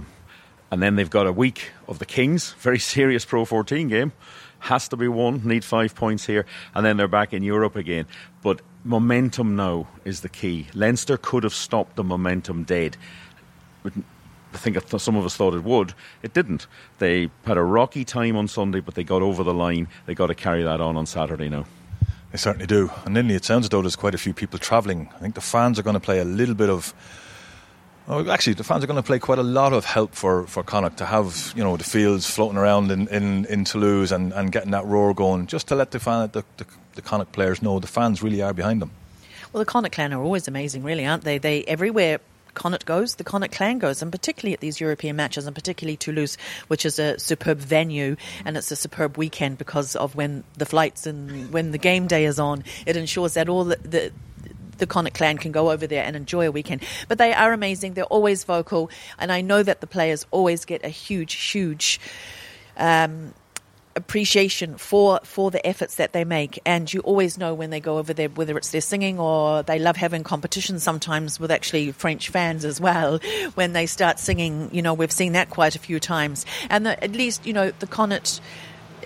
and 0.70 0.82
then 0.82 0.96
they've 0.96 1.10
got 1.10 1.26
a 1.26 1.32
week 1.32 1.72
of 1.86 1.98
the 1.98 2.06
Kings, 2.06 2.52
very 2.58 2.78
serious 2.78 3.24
Pro 3.24 3.44
14 3.44 3.88
game 3.88 4.12
has 4.60 4.88
to 4.88 4.96
be 4.96 5.08
won, 5.08 5.46
need 5.46 5.64
five 5.64 5.94
points 5.94 6.26
here, 6.26 6.46
and 6.74 6.84
then 6.86 6.96
they're 6.96 7.08
back 7.08 7.32
in 7.32 7.42
Europe 7.42 7.76
again. 7.76 8.06
But 8.42 8.60
momentum 8.84 9.56
now 9.56 9.88
is 10.04 10.20
the 10.20 10.28
key. 10.28 10.68
Leinster 10.74 11.16
could 11.16 11.42
have 11.44 11.54
stopped 11.54 11.96
the 11.96 12.04
momentum 12.04 12.64
dead. 12.64 12.96
I 13.84 14.56
think 14.56 14.78
some 14.98 15.16
of 15.16 15.24
us 15.24 15.36
thought 15.36 15.54
it 15.54 15.64
would. 15.64 15.94
It 16.22 16.34
didn't. 16.34 16.66
They 16.98 17.30
had 17.44 17.56
a 17.56 17.62
rocky 17.62 18.04
time 18.04 18.36
on 18.36 18.48
Sunday, 18.48 18.80
but 18.80 18.94
they 18.94 19.04
got 19.04 19.22
over 19.22 19.42
the 19.42 19.54
line. 19.54 19.88
They 20.06 20.14
got 20.14 20.26
to 20.26 20.34
carry 20.34 20.62
that 20.62 20.80
on 20.80 20.96
on 20.96 21.06
Saturday 21.06 21.48
now. 21.48 21.66
They 22.32 22.38
certainly 22.38 22.66
do. 22.66 22.90
And 23.04 23.14
Linley, 23.14 23.34
it 23.34 23.44
sounds 23.44 23.66
as 23.66 23.70
though 23.70 23.82
there's 23.82 23.96
quite 23.96 24.14
a 24.14 24.18
few 24.18 24.34
people 24.34 24.58
travelling. 24.58 25.08
I 25.14 25.18
think 25.18 25.34
the 25.34 25.40
fans 25.40 25.78
are 25.78 25.82
going 25.82 25.94
to 25.94 26.00
play 26.00 26.20
a 26.20 26.24
little 26.24 26.54
bit 26.54 26.70
of. 26.70 26.94
Well, 28.06 28.30
actually, 28.30 28.54
the 28.54 28.64
fans 28.64 28.82
are 28.82 28.86
going 28.86 28.96
to 28.96 29.06
play 29.06 29.18
quite 29.18 29.38
a 29.38 29.44
lot 29.44 29.72
of 29.72 29.84
help 29.84 30.14
for, 30.14 30.46
for 30.46 30.62
Connacht 30.62 30.96
to 30.98 31.06
have 31.06 31.52
you 31.54 31.62
know 31.62 31.76
the 31.76 31.84
fields 31.84 32.28
floating 32.28 32.58
around 32.58 32.90
in, 32.90 33.06
in, 33.08 33.44
in 33.46 33.64
Toulouse 33.64 34.10
and, 34.10 34.32
and 34.32 34.50
getting 34.50 34.72
that 34.72 34.84
roar 34.86 35.14
going, 35.14 35.46
just 35.46 35.68
to 35.68 35.74
let 35.74 35.92
the 35.92 36.00
fan 36.00 36.28
the, 36.32 36.44
the, 36.56 36.66
the 36.94 37.02
Connacht 37.02 37.32
players 37.32 37.62
know 37.62 37.78
the 37.78 37.86
fans 37.86 38.22
really 38.22 38.42
are 38.42 38.52
behind 38.52 38.82
them. 38.82 38.90
Well, 39.52 39.60
the 39.60 39.70
Connacht 39.70 39.94
clan 39.94 40.12
are 40.12 40.22
always 40.22 40.48
amazing, 40.48 40.82
really, 40.82 41.06
aren't 41.06 41.24
they? 41.24 41.38
They 41.38 41.64
everywhere 41.64 42.20
Connacht 42.54 42.84
goes, 42.84 43.14
the 43.14 43.24
Connacht 43.24 43.54
clan 43.54 43.78
goes, 43.78 44.02
and 44.02 44.10
particularly 44.10 44.54
at 44.54 44.60
these 44.60 44.80
European 44.80 45.16
matches, 45.16 45.46
and 45.46 45.54
particularly 45.54 45.96
Toulouse, 45.96 46.36
which 46.68 46.84
is 46.84 46.98
a 46.98 47.18
superb 47.18 47.58
venue, 47.58 48.16
and 48.44 48.56
it's 48.56 48.70
a 48.70 48.76
superb 48.76 49.16
weekend 49.16 49.58
because 49.58 49.96
of 49.96 50.14
when 50.14 50.44
the 50.56 50.66
flights 50.66 51.06
and 51.06 51.52
when 51.52 51.70
the 51.70 51.78
game 51.78 52.06
day 52.06 52.24
is 52.24 52.38
on. 52.38 52.64
It 52.86 52.96
ensures 52.96 53.34
that 53.34 53.48
all 53.48 53.64
the, 53.64 53.76
the 53.76 54.12
the 54.80 54.86
Connacht 54.86 55.16
clan 55.16 55.38
can 55.38 55.52
go 55.52 55.70
over 55.70 55.86
there 55.86 56.04
and 56.04 56.16
enjoy 56.16 56.48
a 56.48 56.50
weekend. 56.50 56.82
But 57.08 57.18
they 57.18 57.32
are 57.32 57.52
amazing. 57.52 57.94
They're 57.94 58.04
always 58.04 58.44
vocal, 58.44 58.90
and 59.18 59.30
I 59.30 59.40
know 59.40 59.62
that 59.62 59.80
the 59.80 59.86
players 59.86 60.26
always 60.30 60.64
get 60.64 60.84
a 60.84 60.88
huge, 60.88 61.34
huge 61.34 62.00
um, 62.76 63.34
appreciation 63.96 64.76
for 64.76 65.18
for 65.24 65.50
the 65.50 65.64
efforts 65.66 65.96
that 65.96 66.12
they 66.12 66.24
make 66.24 66.60
and 66.64 66.92
you 66.92 67.00
always 67.00 67.36
know 67.36 67.52
when 67.52 67.70
they 67.70 67.80
go 67.80 67.98
over 67.98 68.14
there 68.14 68.28
whether 68.28 68.56
it's 68.56 68.70
their 68.70 68.80
singing 68.80 69.18
or 69.18 69.64
they 69.64 69.80
love 69.80 69.96
having 69.96 70.22
competitions 70.22 70.82
sometimes 70.82 71.40
with 71.40 71.50
actually 71.50 71.90
French 71.90 72.28
fans 72.28 72.64
as 72.64 72.80
well 72.80 73.18
when 73.56 73.72
they 73.72 73.86
start 73.86 74.20
singing 74.20 74.70
you 74.72 74.80
know 74.80 74.94
we've 74.94 75.10
seen 75.10 75.32
that 75.32 75.50
quite 75.50 75.74
a 75.74 75.78
few 75.78 75.98
times 75.98 76.46
and 76.70 76.86
the, 76.86 77.02
at 77.02 77.12
least 77.12 77.44
you 77.44 77.52
know 77.52 77.72
the 77.80 77.86
Connacht 77.86 78.40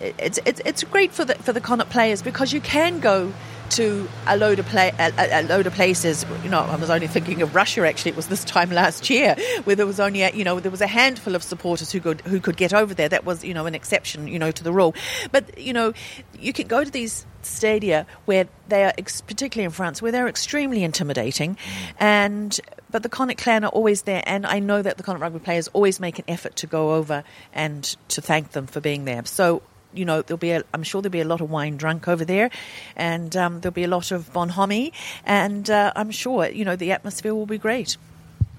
it's 0.01 0.39
it's 0.45 0.61
it's 0.65 0.85
great 0.85 1.13
for 1.13 1.25
the 1.25 1.35
for 1.37 1.53
the 1.53 1.61
Connacht 1.61 1.91
players 1.91 2.23
because 2.23 2.53
you 2.53 2.61
can 2.61 3.01
go 3.01 3.33
to 3.71 4.09
a 4.27 4.37
load 4.37 4.59
of 4.59 4.67
play, 4.67 4.93
a, 4.99 5.13
a, 5.19 5.43
load 5.43 5.67
of 5.67 5.75
places. 5.75 6.25
You 6.43 6.51
know, 6.51 6.61
I 6.61 6.77
was 6.77 6.91
only 6.91 7.07
thinking 7.07 7.43
of 7.43 7.55
Russia. 7.55 7.87
Actually, 7.87 8.13
it 8.13 8.17
was 8.17 8.29
this 8.29 8.45
time 8.45 8.71
last 8.71 9.11
year 9.11 9.37
where 9.65 9.75
there 9.75 9.87
was 9.87 10.01
only 10.01 10.23
a, 10.23 10.31
you 10.31 10.45
know 10.45 10.61
there 10.61 10.71
was 10.71 10.81
a 10.81 10.87
handful 10.87 11.35
of 11.35 11.43
supporters 11.43 11.91
who 11.91 12.01
could 12.01 12.21
who 12.23 12.41
could 12.41 12.57
get 12.57 12.73
over 12.73 12.95
there. 12.95 13.09
That 13.09 13.25
was 13.25 13.45
you 13.45 13.55
know 13.55 13.67
an 13.67 13.75
exception 13.75 14.29
you 14.29 14.39
know 14.39 14.51
to 14.51 14.65
the 14.65 14.73
rule. 14.73 14.95
But 15.33 15.59
you 15.59 15.73
know, 15.73 15.93
you 16.39 16.53
can 16.53 16.67
go 16.67 16.85
to 16.85 16.91
these 16.91 17.27
stadia 17.43 18.07
where 18.25 18.49
they 18.69 18.85
are 18.85 18.95
particularly 19.27 19.65
in 19.65 19.71
France 19.71 20.01
where 20.01 20.11
they're 20.11 20.29
extremely 20.29 20.83
intimidating 20.83 21.59
and 22.01 22.59
but 22.91 23.03
the 23.03 23.09
Connacht 23.11 23.39
clan 23.39 23.65
are 23.65 23.71
always 23.71 24.03
there 24.03 24.23
and 24.25 24.47
I 24.47 24.61
know 24.61 24.81
that 24.81 24.97
the 24.97 25.03
Connacht 25.03 25.21
rugby 25.21 25.41
players 25.41 25.69
always 25.75 26.01
make 26.01 26.19
an 26.19 26.25
effort 26.27 26.57
to 26.57 26.67
go 26.67 26.95
over 26.95 27.23
and 27.53 27.85
to 28.09 28.23
thank 28.23 28.53
them 28.53 28.67
for 28.67 28.81
being 28.81 29.05
there 29.05 29.27
so 29.27 29.61
you 29.95 30.05
know, 30.05 30.23
there'll 30.23 30.39
be 30.39 30.51
a, 30.51 30.63
I'm 30.73 30.83
sure 30.83 31.03
there'll 31.03 31.13
be 31.13 31.21
a 31.21 31.27
lot 31.27 31.41
of 31.41 31.51
wine 31.51 31.77
drunk 31.77 32.09
over 32.09 32.25
there, 32.25 32.51
and 32.97 33.35
um, 33.37 33.61
there'll 33.61 33.73
be 33.73 33.85
a 33.85 33.89
lot 33.89 34.11
of 34.11 34.33
bonhomie, 34.33 34.93
and 35.25 35.69
uh, 35.71 35.93
I'm 35.97 36.11
sure 36.11 36.47
you 36.49 36.65
know 36.65 36.77
the 36.77 36.93
atmosphere 36.93 37.35
will 37.35 37.47
be 37.47 37.59
great. 37.59 37.97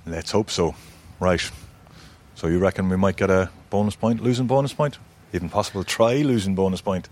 Let's 0.06 0.32
hope 0.32 0.50
so. 0.50 0.76
Right. 1.20 1.42
So 2.36 2.48
you 2.48 2.60
reckon 2.60 2.90
we 2.90 2.98
might 2.98 3.16
get 3.16 3.30
a 3.30 3.50
bonus 3.70 3.96
point, 3.96 4.22
losing 4.22 4.48
bonus 4.48 4.74
point? 4.74 4.98
Even 5.34 5.50
possible 5.50 5.84
try 5.84 6.18
losing 6.18 6.56
bonus 6.56 6.82
point. 6.82 7.10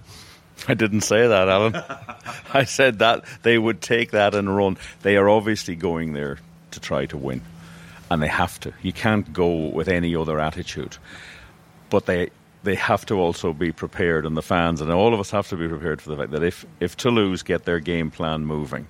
I 0.68 0.74
didn't 0.74 1.02
say 1.02 1.28
that, 1.28 1.50
Alan. 1.50 1.76
I 2.54 2.66
said 2.66 3.00
that 3.00 3.26
they 3.42 3.58
would 3.58 3.82
take 3.82 4.12
that 4.12 4.36
and 4.36 4.56
run. 4.56 4.78
They 5.02 5.18
are 5.18 5.30
obviously 5.30 5.76
going 5.76 6.14
there 6.14 6.38
to 6.72 6.80
try 6.80 7.06
to 7.08 7.18
win, 7.18 7.42
and 8.10 8.22
they 8.22 8.28
have 8.28 8.60
to. 8.62 8.74
You 8.82 8.94
can't 8.94 9.32
go 9.34 9.68
with 9.68 9.88
any 9.88 10.16
other 10.16 10.40
attitude. 10.40 10.98
But 11.90 12.06
they 12.06 12.30
they 12.63 12.76
have 12.76 13.06
to 13.08 13.15
also 13.15 13.54
be 13.54 13.71
prepared, 13.71 14.26
and 14.26 14.36
the 14.38 14.41
fans 14.41 14.82
and 14.82 14.89
all 14.91 15.13
of 15.13 15.19
us 15.19 15.32
have 15.32 15.47
to 15.49 15.58
be 15.58 15.67
prepared 15.67 16.02
for 16.02 16.10
the 16.10 16.17
fact 16.17 16.32
that 16.32 16.43
if, 16.43 16.65
if 16.80 16.95
Toulouse 16.95 17.43
get 17.43 17.65
their 17.65 17.80
game 17.80 18.10
plan 18.10 18.45
moving, 18.45 18.88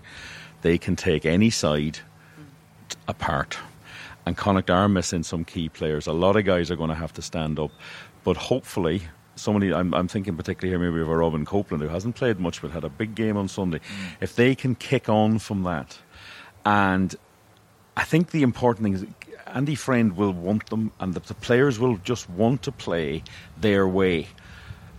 they 0.61 0.77
can 0.77 0.95
take 0.95 1.25
any 1.25 1.49
side 1.49 1.99
apart. 3.07 3.57
And 4.25 4.37
Connacht 4.37 4.69
are 4.69 4.87
missing 4.87 5.23
some 5.23 5.43
key 5.43 5.69
players. 5.69 6.07
A 6.07 6.13
lot 6.13 6.37
of 6.37 6.45
guys 6.45 6.71
are 6.71 6.75
going 6.75 6.89
to 6.89 6.95
have 6.95 7.13
to 7.13 7.21
stand 7.21 7.59
up, 7.59 7.71
but 8.23 8.37
hopefully. 8.37 9.03
Somebody, 9.35 9.73
I'm, 9.73 9.95
I'm 9.95 10.07
thinking 10.07 10.37
particularly 10.37 10.69
here 10.69 10.91
maybe 10.91 11.01
of 11.01 11.09
a 11.09 11.17
Robin 11.17 11.43
Copeland 11.43 11.81
who 11.81 11.89
hasn't 11.89 12.13
played 12.13 12.39
much 12.39 12.61
but 12.61 12.69
had 12.69 12.83
a 12.83 12.89
big 12.89 13.15
game 13.15 13.35
on 13.35 13.47
Sunday. 13.47 13.79
Mm. 13.79 14.15
If 14.21 14.35
they 14.35 14.53
can 14.53 14.75
kick 14.75 15.09
on 15.09 15.39
from 15.39 15.63
that, 15.63 15.97
and 16.63 17.15
I 17.97 18.03
think 18.03 18.29
the 18.29 18.43
important 18.43 18.83
thing 18.83 18.93
is 18.93 19.05
Andy 19.53 19.75
Friend 19.75 20.17
will 20.17 20.33
want 20.33 20.69
them, 20.69 20.91
and 20.99 21.13
the, 21.13 21.19
the 21.19 21.35
players 21.35 21.79
will 21.79 21.97
just 21.97 22.29
want 22.29 22.63
to 22.63 22.71
play 22.71 23.23
their 23.57 23.87
way. 23.87 24.27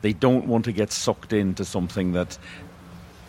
They 0.02 0.12
don't 0.12 0.46
want 0.46 0.66
to 0.66 0.72
get 0.72 0.92
sucked 0.92 1.32
into 1.32 1.64
something 1.64 2.12
that 2.12 2.38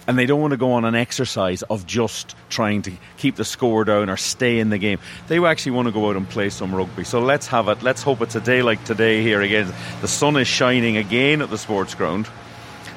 and 0.07 0.19
they 0.19 0.25
don't 0.25 0.39
want 0.39 0.51
to 0.51 0.57
go 0.57 0.73
on 0.73 0.85
an 0.85 0.95
exercise 0.95 1.63
of 1.63 1.88
just 1.88 2.35
trying 2.49 2.83
to 2.83 2.91
keep 3.17 3.35
the 3.35 3.45
score 3.45 3.83
down 3.83 4.09
or 4.09 4.17
stay 4.17 4.59
in 4.59 4.69
the 4.69 4.77
game. 4.77 4.99
They 5.27 5.43
actually 5.43 5.71
want 5.71 5.88
to 5.88 5.91
go 5.91 6.09
out 6.09 6.15
and 6.15 6.29
play 6.29 6.49
some 6.49 6.75
rugby. 6.75 7.03
So 7.03 7.19
let's 7.19 7.47
have 7.47 7.67
it. 7.69 7.81
Let's 7.81 8.03
hope 8.03 8.21
it's 8.21 8.35
a 8.35 8.41
day 8.41 8.61
like 8.61 8.83
today 8.83 9.23
here 9.23 9.41
again. 9.41 9.73
The 10.01 10.07
sun 10.07 10.35
is 10.38 10.47
shining 10.47 10.97
again 10.97 11.41
at 11.41 11.49
the 11.49 11.57
sports 11.57 11.95
ground. 11.95 12.29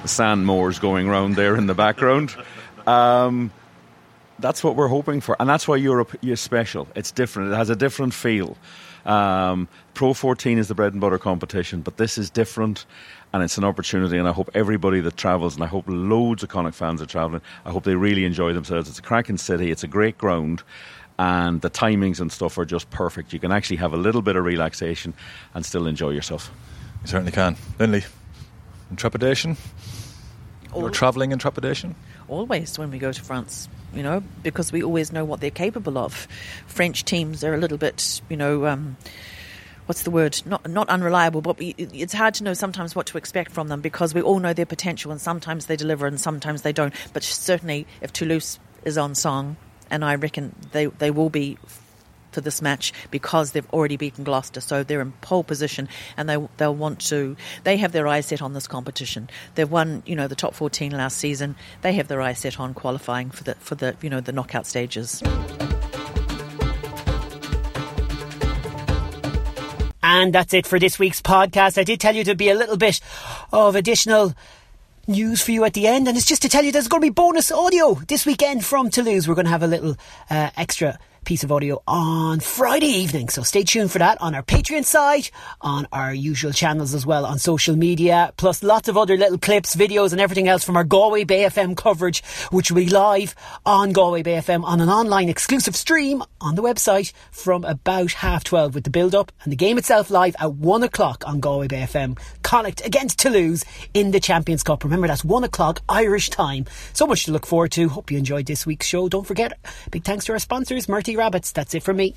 The 0.03 0.09
sand 0.09 0.45
moors 0.45 0.79
going 0.79 1.09
round 1.09 1.37
there 1.37 1.57
in 1.57 1.67
the 1.67 1.75
background. 1.75 2.35
Um, 2.87 3.53
that's 4.39 4.63
what 4.63 4.77
we're 4.77 4.89
hoping 4.89 5.21
for, 5.21 5.37
and 5.41 5.49
that's 5.49 5.67
why 5.67 5.77
Europe 5.77 6.17
is 6.23 6.41
special. 6.41 6.89
It's 6.95 7.11
different. 7.11 7.53
It 7.53 7.57
has 7.57 7.71
a 7.71 7.77
different 7.77 8.15
feel. 8.15 8.57
Um, 9.05 9.69
Pro 9.95 10.15
14 10.15 10.59
is 10.59 10.69
the 10.69 10.75
bread 10.75 10.93
and 10.93 11.01
butter 11.01 11.19
competition, 11.19 11.81
but 11.81 11.97
this 11.97 12.19
is 12.19 12.31
different, 12.31 12.85
and 13.33 13.43
it's 13.43 13.59
an 13.59 13.65
opportunity. 13.65 14.19
And 14.19 14.29
I 14.29 14.33
hope 14.33 14.51
everybody 14.55 15.01
that 15.01 15.17
travels, 15.17 15.55
and 15.55 15.65
I 15.65 15.67
hope 15.67 15.85
loads 15.89 16.43
of 16.43 16.51
Connacht 16.51 16.77
fans 16.77 17.03
are 17.03 17.07
travelling, 17.07 17.43
I 17.65 17.71
hope 17.71 17.85
they 17.85 17.97
really 17.97 18.25
enjoy 18.25 18.53
themselves. 18.53 18.89
It's 18.89 18.99
a 18.99 19.03
cracking 19.03 19.39
city. 19.39 19.71
It's 19.71 19.83
a 19.83 19.89
great 19.89 20.19
ground. 20.19 20.63
And 21.19 21.63
the 21.63 21.71
timings 21.71 22.21
and 22.21 22.31
stuff 22.31 22.59
are 22.59 22.65
just 22.65 22.91
perfect. 22.91 23.33
You 23.33 23.41
can 23.41 23.51
actually 23.51 23.77
have 23.77 23.93
a 23.93 23.97
little 23.97 24.23
bit 24.23 24.37
of 24.37 24.45
relaxation 24.45 25.15
and 25.53 25.67
still 25.67 25.89
enjoy 25.89 26.11
yourself. 26.11 26.53
You 27.03 27.09
certainly 27.09 27.33
can. 27.33 27.57
Linley, 27.81 28.05
in 28.91 28.97
trepidation? 28.97 29.57
Or 30.73 30.91
travelling 30.91 31.33
in 31.33 31.39
trepidation? 31.39 31.97
Always 32.29 32.79
when 32.79 32.91
we 32.91 32.99
go 32.99 33.13
to 33.13 33.23
France 33.23 33.69
you 33.95 34.03
know, 34.03 34.23
because 34.43 34.73
we 34.73 34.83
always 34.83 35.13
know 35.13 35.25
what 35.25 35.41
they're 35.41 35.51
capable 35.51 35.99
of. 35.99 36.29
French 36.67 37.05
teams 37.05 37.43
are 37.43 37.55
a 37.55 37.57
little 37.57 37.79
bit, 37.79 38.21
you 38.29 38.37
know, 38.37 38.67
um, 38.67 38.97
what's 39.87 40.03
the 40.03 40.11
word? 40.11 40.41
Not 40.45 40.69
not 40.69 40.89
unreliable, 40.89 41.41
but 41.41 41.59
we, 41.59 41.75
it's 41.79 42.13
hard 42.13 42.35
to 42.35 42.45
know 42.45 42.55
sometimes 42.55 42.95
what 42.95 43.07
to 43.07 43.19
expect 43.19 43.53
from 43.53 43.69
them 43.69 43.81
because 43.81 44.15
we 44.15 44.21
all 44.21 44.39
know 44.39 44.53
their 44.53 44.67
potential, 44.67 45.11
and 45.11 45.21
sometimes 45.21 45.67
they 45.67 45.77
deliver 45.77 46.07
and 46.07 46.21
sometimes 46.21 46.63
they 46.63 46.73
don't. 46.73 46.95
But 47.13 47.23
certainly, 47.23 47.87
if 48.01 48.13
Toulouse 48.13 48.59
is 48.85 48.99
on 48.99 49.15
song, 49.15 49.57
and 49.91 50.05
I 50.05 50.15
reckon 50.17 50.55
they 50.73 50.87
they 50.87 51.11
will 51.11 51.31
be 51.31 51.59
for 52.33 52.41
this 52.41 52.63
match 52.63 52.93
because 53.11 53.53
they've 53.53 53.69
already 53.73 53.97
beaten 53.97 54.25
Gloucester, 54.25 54.61
so 54.61 54.83
they're 54.83 55.01
in 55.01 55.13
pole 55.21 55.45
position, 55.45 55.89
and 56.17 56.29
they 56.29 56.37
they'll 56.57 56.75
want 56.75 57.01
to. 57.09 57.37
They 57.65 57.77
have 57.79 57.93
their 57.93 58.07
eyes 58.07 58.27
set 58.27 58.43
on 58.43 58.53
this 58.53 58.67
competition. 58.67 59.31
They've 59.55 59.71
won, 59.71 60.03
you 60.07 60.17
know, 60.17 60.29
the 60.29 60.35
top 60.35 60.55
14 60.55 60.93
last 60.93 61.19
season. 61.19 61.57
They 61.83 61.95
have 61.95 62.09
their 62.09 62.21
eyes 62.21 62.39
set 62.39 62.61
on 62.61 62.75
qualifying 62.75 63.31
for 63.31 63.45
the 63.45 63.55
for 63.57 63.75
the 63.75 63.97
you 64.03 64.11
know 64.11 64.21
the 64.21 64.33
knockout 64.33 64.67
stages. 64.67 65.23
And 70.03 70.33
that's 70.33 70.55
it 70.55 70.67
for 70.67 70.79
this 70.79 70.99
week's 70.99 71.21
podcast. 71.21 71.77
I 71.77 71.85
did 71.85 72.01
tell 72.01 72.17
you 72.17 72.25
there'd 72.25 72.39
be 72.39 72.49
a 72.49 72.55
little 72.55 72.79
bit 72.79 73.01
of 73.53 73.77
additional 73.77 74.35
news 75.07 75.43
for 75.43 75.53
you 75.53 75.65
at 75.65 75.75
the 75.75 75.87
end, 75.87 76.07
and 76.07 76.17
it's 76.17 76.27
just 76.27 76.43
to 76.43 76.49
tell 76.49 76.65
you 76.65 76.71
there's 76.71 76.89
going 76.89 77.01
to 77.01 77.07
be 77.07 77.11
bonus 77.11 77.51
audio 77.51 77.95
this 78.09 78.25
weekend 78.25 78.65
from 78.65 78.91
Toulouse. 78.91 79.27
We're 79.27 79.35
going 79.35 79.47
to 79.47 79.51
have 79.51 79.63
a 79.63 79.67
little 79.67 79.97
uh, 80.31 80.51
extra 80.57 80.99
piece 81.29 81.45
of 81.45 81.53
audio 81.53 81.83
on 81.87 82.41
Friday 82.41 82.87
evening. 82.87 83.29
So 83.29 83.43
stay 83.43 83.63
tuned 83.63 83.93
for 83.93 83.99
that 83.99 84.19
on 84.23 84.35
our 84.35 84.43
Patreon 84.43 84.87
site, 84.87 85.31
on 85.61 85.87
our 85.93 86.15
usual 86.15 86.53
channels 86.53 86.95
as 86.95 87.05
well 87.05 87.27
on 87.27 87.39
social 87.39 87.77
media, 87.77 88.33
plus 88.39 88.63
lots 88.63 88.89
of 88.89 88.97
other 88.97 89.19
little 89.19 89.37
clips, 89.37 89.77
videos, 89.77 90.13
and 90.13 90.23
everything 90.23 90.49
else 90.49 90.65
from 90.65 90.75
our 90.75 90.85
Galway 90.85 91.25
Bay 91.25 91.43
FM 91.43 91.77
coverage, 91.77 92.25
which 92.51 92.71
will 92.71 92.77
be 92.77 92.89
live 92.89 93.35
on 93.67 93.93
Galway 93.93 94.23
Bay 94.23 94.37
FM 94.37 94.65
on 94.65 94.81
an 94.81 94.89
online 94.89 95.29
exclusive 95.29 95.77
stream 95.77 96.23
on 96.41 96.55
the 96.55 96.63
website 96.63 97.13
from 97.31 97.63
about 97.65 98.13
half 98.13 98.43
12 98.43 98.75
with 98.75 98.85
the 98.85 98.91
build 98.91 99.15
up 99.15 99.31
and 99.43 99.53
the 99.53 99.57
game 99.57 99.77
itself 99.77 100.09
live 100.09 100.35
at 100.41 100.55
1 100.55 100.83
o'clock 100.83 101.25
on 101.27 101.41
Galway 101.41 101.69
Bay 101.69 101.83
FM. 101.83 102.19
Connacht 102.43 102.87
against 102.87 103.19
Toulouse 103.19 103.67
in 103.93 104.13
the 104.13 104.21
Champions 104.21 104.63
Cup. 104.63 104.83
Remember, 104.83 105.07
that's 105.07 105.27
1 105.27 105.45
o'clock 105.45 105.83
Irish 105.91 106.31
time. 106.31 106.65
So 106.95 107.07
much 107.07 107.25
to 107.25 107.33
look 107.33 107.45
forward 107.45 107.73
to. 107.73 107.91
Hope 107.91 108.11
you 108.11 108.17
enjoyed 108.17 108.47
this 108.47 108.65
week's 108.65 108.87
show. 108.87 109.11
Don't 109.11 109.27
forget, 109.27 109.53
big 109.91 110.05
thanks 110.05 110.25
to 110.25 110.33
our 110.33 110.39
sponsors, 110.39 110.89
Murty 110.89 111.18
rabbits. 111.19 111.53
That's 111.53 111.75
it 111.75 111.83
for 111.83 111.93
me. 111.93 112.15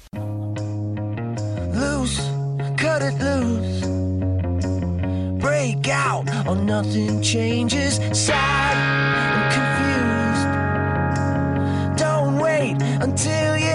Loose, 1.73 2.19
cut 2.77 3.01
it 3.01 3.17
loose. 3.19 3.81
Break 5.41 5.87
out, 5.89 6.29
or 6.47 6.55
nothing 6.55 7.21
changes. 7.21 7.95
Sad 8.13 8.77
and 9.33 9.43
confused. 9.57 10.47
Don't 11.97 12.37
wait 12.39 12.81
until 13.01 13.57
you. 13.57 13.70